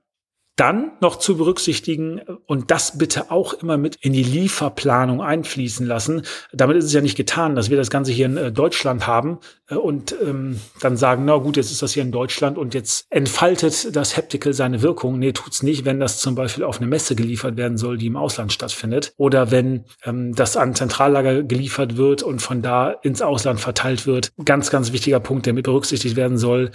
Dann 0.55 0.91
noch 1.01 1.15
zu 1.15 1.35
berücksichtigen 1.35 2.21
und 2.45 2.69
das 2.69 2.99
bitte 2.99 3.31
auch 3.31 3.53
immer 3.53 3.77
mit 3.77 3.95
in 3.95 4.13
die 4.13 4.21
Lieferplanung 4.21 5.19
einfließen 5.19 5.83
lassen. 5.87 6.21
Damit 6.51 6.77
ist 6.77 6.85
es 6.85 6.93
ja 6.93 7.01
nicht 7.01 7.17
getan, 7.17 7.55
dass 7.55 7.71
wir 7.71 7.77
das 7.77 7.89
Ganze 7.89 8.11
hier 8.11 8.27
in 8.27 8.37
äh, 8.37 8.51
Deutschland 8.51 9.07
haben 9.07 9.39
äh, 9.67 9.73
und 9.73 10.15
ähm, 10.23 10.59
dann 10.79 10.95
sagen, 10.95 11.25
na 11.25 11.37
gut, 11.37 11.57
jetzt 11.57 11.71
ist 11.71 11.81
das 11.81 11.93
hier 11.93 12.03
in 12.03 12.11
Deutschland 12.11 12.59
und 12.59 12.75
jetzt 12.75 13.07
entfaltet 13.09 13.95
das 13.95 14.15
Heptical 14.15 14.53
seine 14.53 14.83
Wirkung. 14.83 15.17
Nee, 15.17 15.31
tut's 15.31 15.63
nicht, 15.63 15.85
wenn 15.85 15.99
das 15.99 16.19
zum 16.19 16.35
Beispiel 16.35 16.63
auf 16.63 16.77
eine 16.77 16.87
Messe 16.87 17.15
geliefert 17.15 17.57
werden 17.57 17.79
soll, 17.79 17.97
die 17.97 18.07
im 18.07 18.15
Ausland 18.15 18.53
stattfindet. 18.53 19.13
Oder 19.17 19.49
wenn 19.49 19.85
ähm, 20.03 20.35
das 20.35 20.55
an 20.55 20.75
Zentrallager 20.75 21.41
geliefert 21.41 21.97
wird 21.97 22.21
und 22.21 22.43
von 22.43 22.61
da 22.61 22.91
ins 22.91 23.23
Ausland 23.23 23.59
verteilt 23.59 24.05
wird. 24.05 24.31
Ganz, 24.45 24.69
ganz 24.69 24.91
wichtiger 24.91 25.19
Punkt, 25.19 25.47
der 25.47 25.53
mit 25.53 25.65
berücksichtigt 25.65 26.15
werden 26.15 26.37
soll 26.37 26.69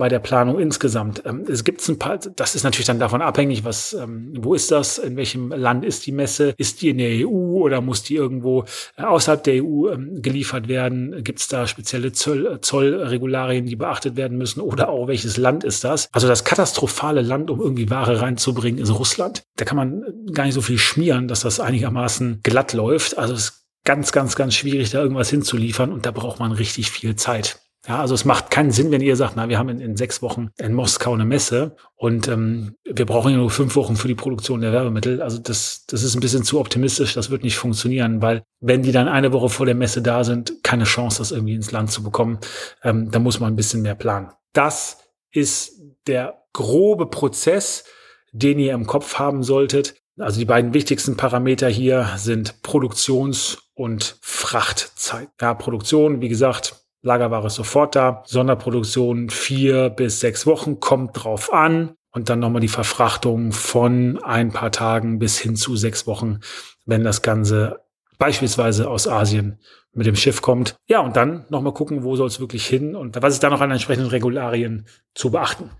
bei 0.00 0.08
der 0.08 0.18
Planung 0.18 0.58
insgesamt. 0.58 1.22
Ähm, 1.26 1.44
es 1.46 1.62
gibt 1.62 1.86
ein 1.86 1.98
paar, 1.98 2.16
das 2.16 2.54
ist 2.54 2.64
natürlich 2.64 2.86
dann 2.86 2.98
davon 2.98 3.20
abhängig, 3.20 3.64
was, 3.64 3.92
ähm, 3.92 4.32
wo 4.38 4.54
ist 4.54 4.70
das, 4.70 4.96
in 4.96 5.14
welchem 5.16 5.50
Land 5.50 5.84
ist 5.84 6.06
die 6.06 6.12
Messe, 6.12 6.54
ist 6.56 6.80
die 6.80 6.88
in 6.88 6.96
der 6.96 7.28
EU 7.28 7.60
oder 7.60 7.82
muss 7.82 8.02
die 8.02 8.16
irgendwo 8.16 8.64
äh, 8.96 9.02
außerhalb 9.02 9.44
der 9.44 9.62
EU 9.62 9.90
ähm, 9.90 10.22
geliefert 10.22 10.68
werden? 10.68 11.22
Gibt 11.22 11.40
es 11.40 11.48
da 11.48 11.66
spezielle 11.66 12.12
Zoll, 12.12 12.62
Zollregularien, 12.62 13.66
die 13.66 13.76
beachtet 13.76 14.16
werden 14.16 14.38
müssen 14.38 14.62
oder 14.62 14.88
auch 14.88 15.06
welches 15.06 15.36
Land 15.36 15.64
ist 15.64 15.84
das? 15.84 16.08
Also 16.12 16.26
das 16.26 16.44
katastrophale 16.44 17.20
Land, 17.20 17.50
um 17.50 17.60
irgendwie 17.60 17.90
Ware 17.90 18.22
reinzubringen, 18.22 18.82
ist 18.82 18.98
Russland. 18.98 19.42
Da 19.56 19.66
kann 19.66 19.76
man 19.76 20.02
gar 20.32 20.44
nicht 20.46 20.54
so 20.54 20.62
viel 20.62 20.78
schmieren, 20.78 21.28
dass 21.28 21.40
das 21.42 21.60
einigermaßen 21.60 22.40
glatt 22.42 22.72
läuft. 22.72 23.18
Also 23.18 23.34
es 23.34 23.40
ist 23.40 23.66
ganz, 23.84 24.12
ganz, 24.12 24.34
ganz 24.34 24.54
schwierig, 24.54 24.90
da 24.92 25.02
irgendwas 25.02 25.28
hinzuliefern 25.28 25.92
und 25.92 26.06
da 26.06 26.10
braucht 26.10 26.40
man 26.40 26.52
richtig 26.52 26.90
viel 26.90 27.16
Zeit. 27.16 27.60
Ja, 27.88 28.00
also 28.00 28.14
es 28.14 28.26
macht 28.26 28.50
keinen 28.50 28.72
Sinn, 28.72 28.90
wenn 28.90 29.00
ihr 29.00 29.16
sagt, 29.16 29.36
na, 29.36 29.48
wir 29.48 29.58
haben 29.58 29.70
in, 29.70 29.80
in 29.80 29.96
sechs 29.96 30.20
Wochen 30.20 30.50
in 30.58 30.74
Moskau 30.74 31.14
eine 31.14 31.24
Messe 31.24 31.76
und 31.96 32.28
ähm, 32.28 32.76
wir 32.84 33.06
brauchen 33.06 33.30
ja 33.30 33.38
nur 33.38 33.50
fünf 33.50 33.74
Wochen 33.74 33.96
für 33.96 34.06
die 34.06 34.14
Produktion 34.14 34.60
der 34.60 34.72
Werbemittel. 34.72 35.22
Also 35.22 35.38
das, 35.38 35.86
das 35.86 36.02
ist 36.02 36.14
ein 36.14 36.20
bisschen 36.20 36.44
zu 36.44 36.60
optimistisch, 36.60 37.14
das 37.14 37.30
wird 37.30 37.42
nicht 37.42 37.56
funktionieren, 37.56 38.20
weil 38.20 38.42
wenn 38.60 38.82
die 38.82 38.92
dann 38.92 39.08
eine 39.08 39.32
Woche 39.32 39.48
vor 39.48 39.64
der 39.64 39.74
Messe 39.74 40.02
da 40.02 40.24
sind, 40.24 40.62
keine 40.62 40.84
Chance, 40.84 41.18
das 41.18 41.32
irgendwie 41.32 41.54
ins 41.54 41.72
Land 41.72 41.90
zu 41.90 42.02
bekommen, 42.02 42.38
ähm, 42.82 43.10
da 43.10 43.18
muss 43.18 43.40
man 43.40 43.54
ein 43.54 43.56
bisschen 43.56 43.80
mehr 43.80 43.94
planen. 43.94 44.28
Das 44.52 44.98
ist 45.30 45.80
der 46.06 46.42
grobe 46.52 47.06
Prozess, 47.06 47.84
den 48.32 48.58
ihr 48.58 48.74
im 48.74 48.86
Kopf 48.86 49.18
haben 49.18 49.42
solltet. 49.42 49.94
Also 50.18 50.38
die 50.38 50.44
beiden 50.44 50.74
wichtigsten 50.74 51.16
Parameter 51.16 51.68
hier 51.68 52.10
sind 52.16 52.62
Produktions- 52.62 53.70
und 53.72 54.18
Frachtzeit. 54.20 55.30
Ja, 55.40 55.54
Produktion, 55.54 56.20
wie 56.20 56.28
gesagt, 56.28 56.76
Lagerware 57.02 57.46
ist 57.46 57.54
sofort 57.54 57.96
da. 57.96 58.22
Sonderproduktion 58.26 59.30
vier 59.30 59.90
bis 59.90 60.20
sechs 60.20 60.46
Wochen, 60.46 60.80
kommt 60.80 61.24
drauf 61.24 61.52
an. 61.52 61.94
Und 62.12 62.28
dann 62.28 62.40
nochmal 62.40 62.60
die 62.60 62.68
Verfrachtung 62.68 63.52
von 63.52 64.18
ein 64.24 64.50
paar 64.50 64.72
Tagen 64.72 65.20
bis 65.20 65.38
hin 65.38 65.54
zu 65.54 65.76
sechs 65.76 66.08
Wochen, 66.08 66.40
wenn 66.84 67.04
das 67.04 67.22
Ganze 67.22 67.84
beispielsweise 68.18 68.88
aus 68.88 69.06
Asien 69.06 69.60
mit 69.92 70.06
dem 70.06 70.16
Schiff 70.16 70.42
kommt. 70.42 70.76
Ja, 70.86 71.00
und 71.00 71.16
dann 71.16 71.46
nochmal 71.50 71.72
gucken, 71.72 72.02
wo 72.02 72.16
soll 72.16 72.26
es 72.26 72.40
wirklich 72.40 72.66
hin 72.66 72.96
und 72.96 73.20
was 73.22 73.34
ist 73.34 73.42
da 73.42 73.50
noch 73.50 73.60
an 73.60 73.70
entsprechenden 73.70 74.10
Regularien 74.10 74.86
zu 75.14 75.30
beachten. 75.30 75.70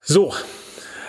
So, 0.00 0.32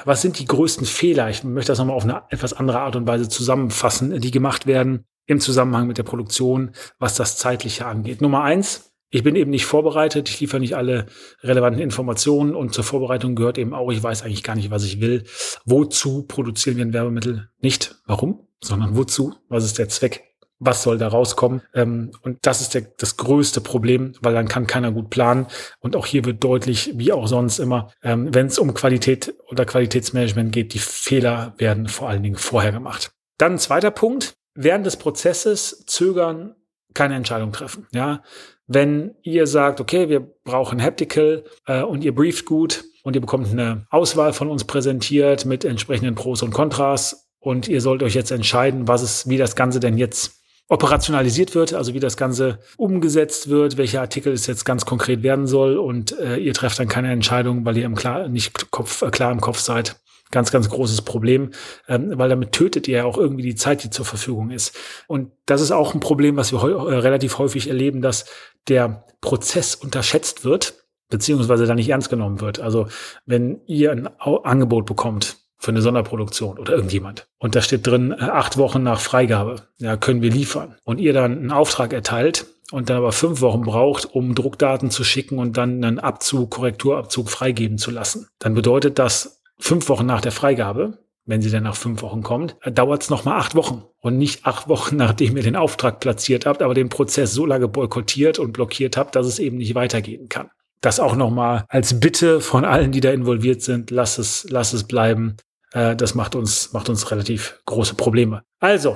was 0.06 0.21
sind 0.21 0.39
die 0.39 0.45
größten 0.45 0.86
Fehler? 0.86 1.30
Ich 1.30 1.43
möchte 1.43 1.71
das 1.71 1.80
nochmal 1.80 1.95
auf 1.95 2.04
eine 2.04 2.23
etwas 2.30 2.54
andere 2.54 2.82
Art 2.82 2.95
und 2.95 3.08
Weise 3.08 3.28
zusammenfassen, 3.28 4.19
die 4.19 4.32
gemacht 4.32 4.67
werden 4.67 5.06
im 5.25 5.39
Zusammenhang 5.39 5.88
mit 5.88 5.97
der 5.97 6.04
Produktion, 6.04 6.71
was 6.99 7.15
das 7.15 7.38
Zeitliche 7.38 7.86
angeht. 7.86 8.21
Nummer 8.21 8.43
eins, 8.43 8.93
ich 9.15 9.23
bin 9.23 9.38
eben 9.38 9.49
nicht 9.49 9.65
vorbereitet, 9.65 10.28
ich 10.28 10.41
liefere 10.41 10.60
nicht 10.60 10.75
alle 10.75 11.06
relevanten 11.41 11.82
Informationen 11.82 12.54
und 12.54 12.73
zur 12.73 12.84
Vorbereitung 12.84 13.36
gehört 13.36 13.58
eben 13.58 13.73
auch, 13.73 13.89
ich 13.89 14.04
weiß 14.04 14.23
eigentlich 14.23 14.43
gar 14.43 14.56
nicht, 14.56 14.71
was 14.71 14.84
ich 14.84 14.99
will. 14.99 15.23
Wozu 15.63 16.23
produzieren 16.23 16.75
wir 16.75 16.84
ein 16.84 16.91
Werbemittel? 16.91 17.47
Nicht 17.62 17.95
warum, 18.06 18.45
sondern 18.62 18.97
wozu? 18.97 19.34
Was 19.47 19.63
ist 19.63 19.78
der 19.78 19.88
Zweck? 19.88 20.23
Was 20.60 20.84
soll 20.84 20.97
da 20.97 21.08
rauskommen? 21.08 21.62
Ähm, 21.73 22.12
und 22.23 22.39
das 22.41 22.60
ist 22.60 22.73
der, 22.73 22.82
das 22.97 23.15
größte 23.15 23.62
Problem, 23.62 24.15
weil 24.19 24.34
dann 24.34 24.49
kann 24.49 24.67
keiner 24.67 24.91
gut 24.91 25.10
planen. 25.10 25.47
Und 25.80 25.95
auch 25.95 26.06
hier 26.06 26.25
wird 26.25 26.43
deutlich, 26.43 26.91
wie 26.95 27.13
auch 27.13 27.28
sonst 27.28 27.60
immer, 27.60 27.93
ähm, 28.04 28.36
wenn 28.36 28.47
es 28.47 28.60
um 28.60 28.73
Qualität 28.73 29.34
oder 29.49 29.63
Qualitätsmanagement 29.63 30.51
geht, 30.51 30.73
die 30.73 30.80
Fehler 30.80 31.54
werden 31.58 31.88
vor 31.88 32.10
allen 32.10 32.23
Dingen 32.23 32.36
vorher 32.36 32.73
gemacht. 32.73 33.12
Dann 33.38 33.54
ein 33.54 33.60
zweiter 33.60 33.91
Punkt. 33.91 34.34
Während 34.56 34.86
des 34.86 34.97
Prozesses 34.97 35.86
zögern, 35.86 36.56
keine 36.93 37.15
Entscheidung 37.15 37.51
treffen. 37.51 37.88
Ja, 37.93 38.23
wenn 38.67 39.15
ihr 39.21 39.47
sagt, 39.47 39.80
okay, 39.80 40.10
wir 40.10 40.21
brauchen 40.43 40.82
Haptical 40.82 41.43
äh, 41.67 41.84
und 41.84 42.04
ihr 42.04 42.15
brieft 42.15 42.45
gut 42.45 42.84
und 43.04 43.15
ihr 43.15 43.21
bekommt 43.21 43.51
eine 43.51 43.86
Auswahl 43.89 44.34
von 44.34 44.49
uns 44.49 44.63
präsentiert 44.63 45.45
mit 45.45 45.63
entsprechenden 45.63 46.15
Pros 46.15 46.41
und 46.41 46.51
Kontras 46.51 47.30
und 47.39 47.67
ihr 47.67 47.82
sollt 47.82 48.01
euch 48.01 48.15
jetzt 48.15 48.32
entscheiden, 48.32 48.88
was 48.88 49.01
es, 49.01 49.30
wie 49.30 49.38
das 49.38 49.56
Ganze 49.56 49.80
denn 49.80 49.97
jetzt 49.97 50.41
operationalisiert 50.67 51.54
wird, 51.54 51.73
also 51.73 51.93
wie 51.93 51.99
das 51.99 52.17
Ganze 52.17 52.58
umgesetzt 52.78 53.49
wird, 53.49 53.78
welcher 53.78 54.01
Artikel 54.01 54.34
es 54.34 54.47
jetzt 54.47 54.65
ganz 54.65 54.86
konkret 54.86 55.21
werden 55.21 55.45
soll 55.45 55.78
und 55.78 56.17
äh, 56.17 56.38
ihr 56.38 56.56
trefft 56.56 56.80
dann 56.80 56.88
keine 56.88 57.12
Entscheidung, 57.12 57.65
weil 57.65 57.78
ihr 57.78 57.86
im 57.86 57.93
klar, 57.93 58.28
nicht 58.30 58.71
Kopf, 58.71 59.04
äh, 59.04 59.12
klar 59.12 59.32
im 59.32 59.41
Kopf 59.41 59.60
seid, 59.60 59.97
ganz, 60.36 60.52
ganz 60.52 60.69
großes 60.69 61.02
Problem, 61.02 61.52
ähm, 61.88 62.12
weil 62.15 62.30
damit 62.30 62.52
tötet 62.52 62.88
ihr 62.88 62.98
ja 62.98 63.06
auch 63.06 63.17
irgendwie 63.17 63.41
die 63.41 63.56
Zeit, 63.56 63.84
die 63.84 63.89
zur 63.89 64.06
Verfügung 64.06 64.52
ist. 64.52 64.78
Und 65.08 65.32
das 65.45 65.62
ist 65.62 65.71
auch 65.71 65.93
ein 65.93 66.02
Problem, 66.02 66.36
was 66.36 66.52
wir 66.52 66.62
äh, 66.62 66.98
relativ 66.98 67.39
häufig 67.39 67.69
erleben, 67.69 68.02
dass 68.02 68.26
der 68.67 69.06
Prozess 69.21 69.76
unterschätzt 69.76 70.43
wird, 70.43 70.86
beziehungsweise 71.10 71.65
da 71.65 71.74
nicht 71.74 71.89
ernst 71.89 72.10
genommen 72.10 72.41
wird. 72.41 72.60
Also 72.60 72.88
wenn 73.26 73.62
ihr 73.65 73.91
ein 73.91 74.08
Angebot 74.19 74.86
bekommt 74.86 75.38
für 75.58 75.71
eine 75.71 75.82
Sonderproduktion 75.82 76.60
oder 76.60 76.74
irgendjemand 76.74 77.28
und 77.38 77.56
da 77.56 77.62
steht 77.62 77.88
drin, 77.88 78.12
äh, 78.12 78.26
acht 78.26 78.58
Wochen 78.58 78.84
nach 78.84 79.00
Freigabe, 79.00 79.62
ja, 79.78 79.95
können 79.95 80.21
wir 80.21 80.32
liefern 80.32 80.76
und 80.84 81.00
ihr 81.00 81.13
dann 81.13 81.32
einen 81.32 81.52
Auftrag 81.52 81.93
erteilt, 81.93 82.45
und 82.71 82.89
dann 82.89 82.98
aber 82.98 83.12
fünf 83.12 83.41
Wochen 83.41 83.62
braucht, 83.62 84.06
um 84.06 84.34
Druckdaten 84.34 84.89
zu 84.89 85.04
schicken 85.04 85.38
und 85.38 85.56
dann 85.56 85.84
einen 85.84 86.00
Abzug, 86.00 86.50
Korrekturabzug 86.50 87.30
freigeben 87.30 87.78
zu 87.78 87.91
lassen, 87.91 88.28
dann 88.39 88.56
bedeutet 88.56 88.98
das 88.98 89.43
fünf 89.58 89.89
Wochen 89.89 90.06
nach 90.06 90.22
der 90.22 90.32
Freigabe, 90.32 91.00
wenn 91.26 91.41
sie 91.41 91.50
dann 91.50 91.63
nach 91.63 91.76
fünf 91.76 92.02
Wochen 92.02 92.22
kommt, 92.22 92.56
dauert 92.65 93.04
es 93.04 93.10
nochmal 93.10 93.39
acht 93.39 93.56
Wochen. 93.56 93.84
Und 94.00 94.18
nicht 94.18 94.46
acht 94.46 94.68
Wochen, 94.68 94.96
nachdem 94.98 95.36
ihr 95.38 95.44
den 95.44 95.56
Auftrag 95.56 96.00
platziert 96.00 96.46
habt, 96.46 96.62
aber 96.62 96.74
den 96.74 96.89
Prozess 96.89 97.34
so 97.34 97.46
lange 97.46 97.68
boykottiert 97.68 98.39
und 98.39 98.54
blockiert 98.54 98.98
habt, 98.98 99.15
dass 99.15 99.26
es 99.26 99.39
eben 99.39 99.58
nicht 99.58 99.76
weitergehen 99.76 100.30
kann. 100.30 100.50
Das 100.82 101.00
auch 101.00 101.15
nochmal 101.15 101.65
als 101.68 102.00
Bitte 102.00 102.41
von 102.41 102.63
allen, 102.63 102.91
die 102.91 103.02
da 103.02 103.12
involviert 103.12 103.63
sind, 103.63 103.89
lass 103.89 104.20
es, 104.20 104.46
lass 104.50 104.74
es 104.74 104.84
bleiben. 104.84 105.38
Äh, 105.72 105.96
das 105.96 106.13
macht 106.13 106.36
uns, 106.36 106.74
macht 106.74 106.89
uns 106.89 107.10
relativ 107.10 107.60
große 107.65 107.96
Probleme. 107.96 108.44
Also, 108.60 108.96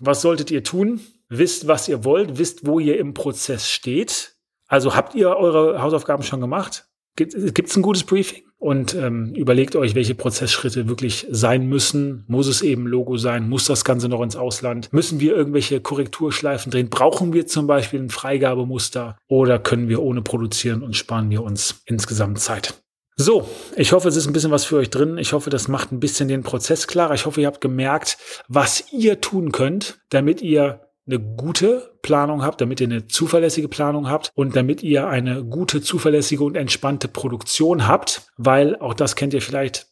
was 0.00 0.22
solltet 0.22 0.50
ihr 0.50 0.64
tun? 0.64 1.00
Wisst, 1.28 1.68
was 1.68 1.88
ihr 1.88 2.04
wollt, 2.04 2.38
wisst, 2.38 2.66
wo 2.66 2.80
ihr 2.80 2.98
im 2.98 3.14
Prozess 3.14 3.68
steht. 3.68 4.34
Also 4.66 4.96
habt 4.96 5.14
ihr 5.14 5.36
eure 5.36 5.80
Hausaufgaben 5.80 6.22
schon 6.22 6.40
gemacht? 6.40 6.88
Gibt 7.18 7.34
es 7.70 7.76
ein 7.76 7.82
gutes 7.82 8.04
Briefing? 8.04 8.44
Und 8.60 8.94
ähm, 8.94 9.34
überlegt 9.34 9.76
euch, 9.76 9.94
welche 9.94 10.14
Prozessschritte 10.14 10.88
wirklich 10.88 11.26
sein 11.30 11.68
müssen. 11.68 12.24
Muss 12.26 12.46
es 12.48 12.62
eben 12.62 12.86
Logo 12.86 13.16
sein? 13.16 13.48
Muss 13.48 13.66
das 13.66 13.84
Ganze 13.84 14.08
noch 14.08 14.22
ins 14.22 14.36
Ausland? 14.36 14.92
Müssen 14.92 15.20
wir 15.20 15.34
irgendwelche 15.34 15.80
Korrekturschleifen 15.80 16.72
drehen? 16.72 16.90
Brauchen 16.90 17.32
wir 17.32 17.46
zum 17.46 17.66
Beispiel 17.66 18.00
ein 18.00 18.10
Freigabemuster? 18.10 19.16
Oder 19.28 19.58
können 19.58 19.88
wir 19.88 20.02
ohne 20.02 20.22
produzieren 20.22 20.82
und 20.82 20.96
sparen 20.96 21.30
wir 21.30 21.42
uns 21.42 21.82
insgesamt 21.86 22.40
Zeit? 22.40 22.74
So, 23.16 23.48
ich 23.74 23.92
hoffe, 23.92 24.08
es 24.08 24.14
ist 24.14 24.28
ein 24.28 24.32
bisschen 24.32 24.52
was 24.52 24.64
für 24.64 24.76
euch 24.76 24.90
drin. 24.90 25.18
Ich 25.18 25.32
hoffe, 25.32 25.50
das 25.50 25.66
macht 25.66 25.90
ein 25.90 25.98
bisschen 25.98 26.28
den 26.28 26.44
Prozess 26.44 26.86
klarer. 26.86 27.14
Ich 27.14 27.26
hoffe, 27.26 27.40
ihr 27.40 27.48
habt 27.48 27.60
gemerkt, 27.60 28.16
was 28.46 28.92
ihr 28.92 29.20
tun 29.20 29.50
könnt, 29.50 29.98
damit 30.10 30.40
ihr 30.40 30.87
eine 31.08 31.18
gute 31.18 31.94
Planung 32.02 32.42
habt, 32.42 32.60
damit 32.60 32.80
ihr 32.80 32.86
eine 32.86 33.06
zuverlässige 33.08 33.68
Planung 33.68 34.08
habt 34.08 34.30
und 34.34 34.54
damit 34.54 34.82
ihr 34.82 35.08
eine 35.08 35.44
gute, 35.44 35.80
zuverlässige 35.80 36.44
und 36.44 36.56
entspannte 36.56 37.08
Produktion 37.08 37.88
habt, 37.88 38.30
weil 38.36 38.76
auch 38.76 38.94
das 38.94 39.16
kennt 39.16 39.34
ihr 39.34 39.42
vielleicht 39.42 39.88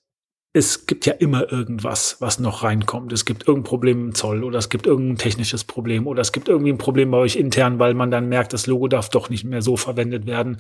es 0.56 0.86
gibt 0.86 1.04
ja 1.04 1.12
immer 1.12 1.52
irgendwas, 1.52 2.16
was 2.20 2.38
noch 2.38 2.62
reinkommt. 2.62 3.12
Es 3.12 3.26
gibt 3.26 3.46
irgendein 3.46 3.68
Problem 3.68 4.06
im 4.06 4.14
Zoll 4.14 4.42
oder 4.42 4.58
es 4.58 4.70
gibt 4.70 4.86
irgendein 4.86 5.18
technisches 5.18 5.64
Problem 5.64 6.06
oder 6.06 6.22
es 6.22 6.32
gibt 6.32 6.48
irgendwie 6.48 6.72
ein 6.72 6.78
Problem 6.78 7.10
bei 7.10 7.18
euch 7.18 7.36
intern, 7.36 7.78
weil 7.78 7.92
man 7.92 8.10
dann 8.10 8.30
merkt, 8.30 8.54
das 8.54 8.66
Logo 8.66 8.88
darf 8.88 9.10
doch 9.10 9.28
nicht 9.28 9.44
mehr 9.44 9.60
so 9.60 9.76
verwendet 9.76 10.24
werden. 10.24 10.56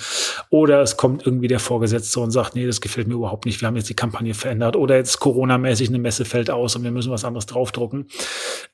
Oder 0.50 0.82
es 0.82 0.98
kommt 0.98 1.24
irgendwie 1.24 1.48
der 1.48 1.60
Vorgesetzte 1.60 2.20
und 2.20 2.30
sagt, 2.30 2.56
nee, 2.56 2.66
das 2.66 2.82
gefällt 2.82 3.08
mir 3.08 3.14
überhaupt 3.14 3.46
nicht. 3.46 3.62
Wir 3.62 3.68
haben 3.68 3.76
jetzt 3.76 3.88
die 3.88 3.94
Kampagne 3.94 4.34
verändert. 4.34 4.76
Oder 4.76 4.96
jetzt 4.96 5.18
Corona-mäßig 5.18 5.88
eine 5.88 5.98
Messe 5.98 6.26
fällt 6.26 6.50
aus 6.50 6.76
und 6.76 6.84
wir 6.84 6.90
müssen 6.90 7.10
was 7.10 7.24
anderes 7.24 7.46
draufdrucken. 7.46 8.08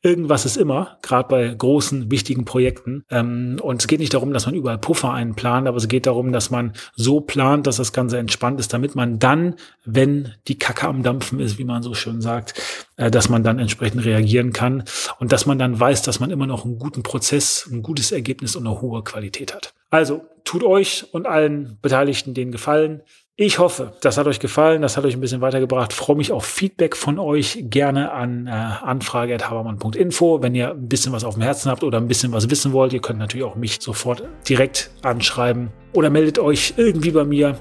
Irgendwas 0.02 0.44
ist 0.44 0.56
immer, 0.56 0.98
gerade 1.02 1.28
bei 1.28 1.54
großen, 1.54 2.10
wichtigen 2.10 2.44
Projekten. 2.44 3.04
Ähm, 3.10 3.58
und 3.62 3.80
es 3.80 3.86
geht 3.86 4.00
nicht 4.00 4.14
darum, 4.14 4.32
dass 4.32 4.46
man 4.46 4.56
überall 4.56 4.78
Puffer 4.78 5.12
einplant, 5.12 5.68
aber 5.68 5.76
es 5.76 5.86
geht 5.86 6.06
darum, 6.06 6.32
dass 6.32 6.50
man 6.50 6.72
so 6.96 7.20
plant, 7.20 7.68
dass 7.68 7.76
das 7.76 7.92
Ganze 7.92 8.18
entspannt 8.18 8.58
ist, 8.58 8.72
damit 8.72 8.96
man 8.96 9.20
dann, 9.20 9.54
wenn 9.84 10.32
die 10.48 10.58
Kacke 10.58 10.88
am 10.88 11.04
Dampf 11.04 11.11
Dampfen 11.12 11.40
ist, 11.40 11.58
wie 11.58 11.64
man 11.64 11.82
so 11.82 11.94
schön 11.94 12.22
sagt, 12.22 12.54
äh, 12.96 13.10
dass 13.10 13.28
man 13.28 13.44
dann 13.44 13.58
entsprechend 13.58 14.04
reagieren 14.04 14.52
kann 14.52 14.84
und 15.18 15.30
dass 15.32 15.44
man 15.44 15.58
dann 15.58 15.78
weiß, 15.78 16.02
dass 16.02 16.20
man 16.20 16.30
immer 16.30 16.46
noch 16.46 16.64
einen 16.64 16.78
guten 16.78 17.02
Prozess, 17.02 17.68
ein 17.70 17.82
gutes 17.82 18.12
Ergebnis 18.12 18.56
und 18.56 18.66
eine 18.66 18.80
hohe 18.80 19.04
Qualität 19.04 19.54
hat. 19.54 19.74
Also 19.90 20.22
tut 20.44 20.64
euch 20.64 21.06
und 21.12 21.26
allen 21.26 21.78
Beteiligten 21.82 22.32
den 22.32 22.50
Gefallen. 22.50 23.02
Ich 23.36 23.58
hoffe, 23.58 23.94
das 24.00 24.18
hat 24.18 24.26
euch 24.26 24.40
gefallen, 24.40 24.82
das 24.82 24.96
hat 24.96 25.04
euch 25.04 25.14
ein 25.14 25.20
bisschen 25.20 25.40
weitergebracht. 25.40 25.92
freue 25.92 26.16
mich 26.16 26.32
auf 26.32 26.44
Feedback 26.44 26.96
von 26.96 27.18
euch 27.18 27.58
gerne 27.68 28.12
an 28.12 28.46
äh, 28.46 28.50
anfrage.habermann.info. 28.50 30.42
Wenn 30.42 30.54
ihr 30.54 30.70
ein 30.70 30.88
bisschen 30.88 31.12
was 31.12 31.24
auf 31.24 31.34
dem 31.34 31.42
Herzen 31.42 31.70
habt 31.70 31.82
oder 31.82 31.98
ein 31.98 32.08
bisschen 32.08 32.32
was 32.32 32.48
wissen 32.48 32.72
wollt, 32.72 32.92
ihr 32.92 33.00
könnt 33.00 33.18
natürlich 33.18 33.44
auch 33.44 33.56
mich 33.56 33.78
sofort 33.80 34.22
direkt 34.48 34.90
anschreiben 35.02 35.70
oder 35.92 36.08
meldet 36.08 36.38
euch 36.38 36.74
irgendwie 36.76 37.10
bei 37.10 37.24
mir 37.24 37.58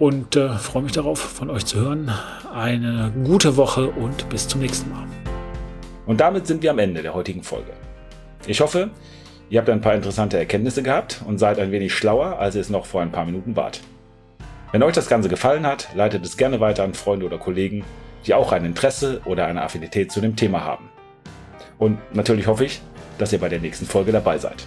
und 0.00 0.34
äh, 0.34 0.48
freue 0.54 0.82
mich 0.82 0.92
darauf, 0.92 1.20
von 1.20 1.50
euch 1.50 1.66
zu 1.66 1.78
hören. 1.78 2.10
Eine 2.52 3.12
gute 3.22 3.56
Woche 3.56 3.86
und 3.86 4.28
bis 4.30 4.48
zum 4.48 4.60
nächsten 4.60 4.90
Mal. 4.90 5.06
Und 6.06 6.20
damit 6.20 6.46
sind 6.46 6.62
wir 6.62 6.72
am 6.72 6.80
Ende 6.80 7.02
der 7.02 7.14
heutigen 7.14 7.44
Folge. 7.44 7.70
Ich 8.46 8.60
hoffe, 8.60 8.90
ihr 9.50 9.60
habt 9.60 9.68
ein 9.68 9.82
paar 9.82 9.94
interessante 9.94 10.38
Erkenntnisse 10.38 10.82
gehabt 10.82 11.22
und 11.26 11.38
seid 11.38 11.58
ein 11.60 11.70
wenig 11.70 11.94
schlauer, 11.94 12.38
als 12.38 12.54
ihr 12.54 12.62
es 12.62 12.70
noch 12.70 12.86
vor 12.86 13.02
ein 13.02 13.12
paar 13.12 13.26
Minuten 13.26 13.54
wart. 13.54 13.82
Wenn 14.72 14.82
euch 14.82 14.94
das 14.94 15.08
Ganze 15.08 15.28
gefallen 15.28 15.66
hat, 15.66 15.88
leitet 15.94 16.24
es 16.24 16.36
gerne 16.36 16.60
weiter 16.60 16.82
an 16.82 16.94
Freunde 16.94 17.26
oder 17.26 17.38
Kollegen, 17.38 17.84
die 18.26 18.32
auch 18.34 18.52
ein 18.52 18.64
Interesse 18.64 19.20
oder 19.26 19.46
eine 19.46 19.62
Affinität 19.62 20.10
zu 20.10 20.20
dem 20.20 20.34
Thema 20.34 20.64
haben. 20.64 20.88
Und 21.78 21.98
natürlich 22.14 22.46
hoffe 22.46 22.64
ich, 22.64 22.80
dass 23.18 23.32
ihr 23.32 23.38
bei 23.38 23.48
der 23.50 23.60
nächsten 23.60 23.84
Folge 23.86 24.12
dabei 24.12 24.38
seid. 24.38 24.66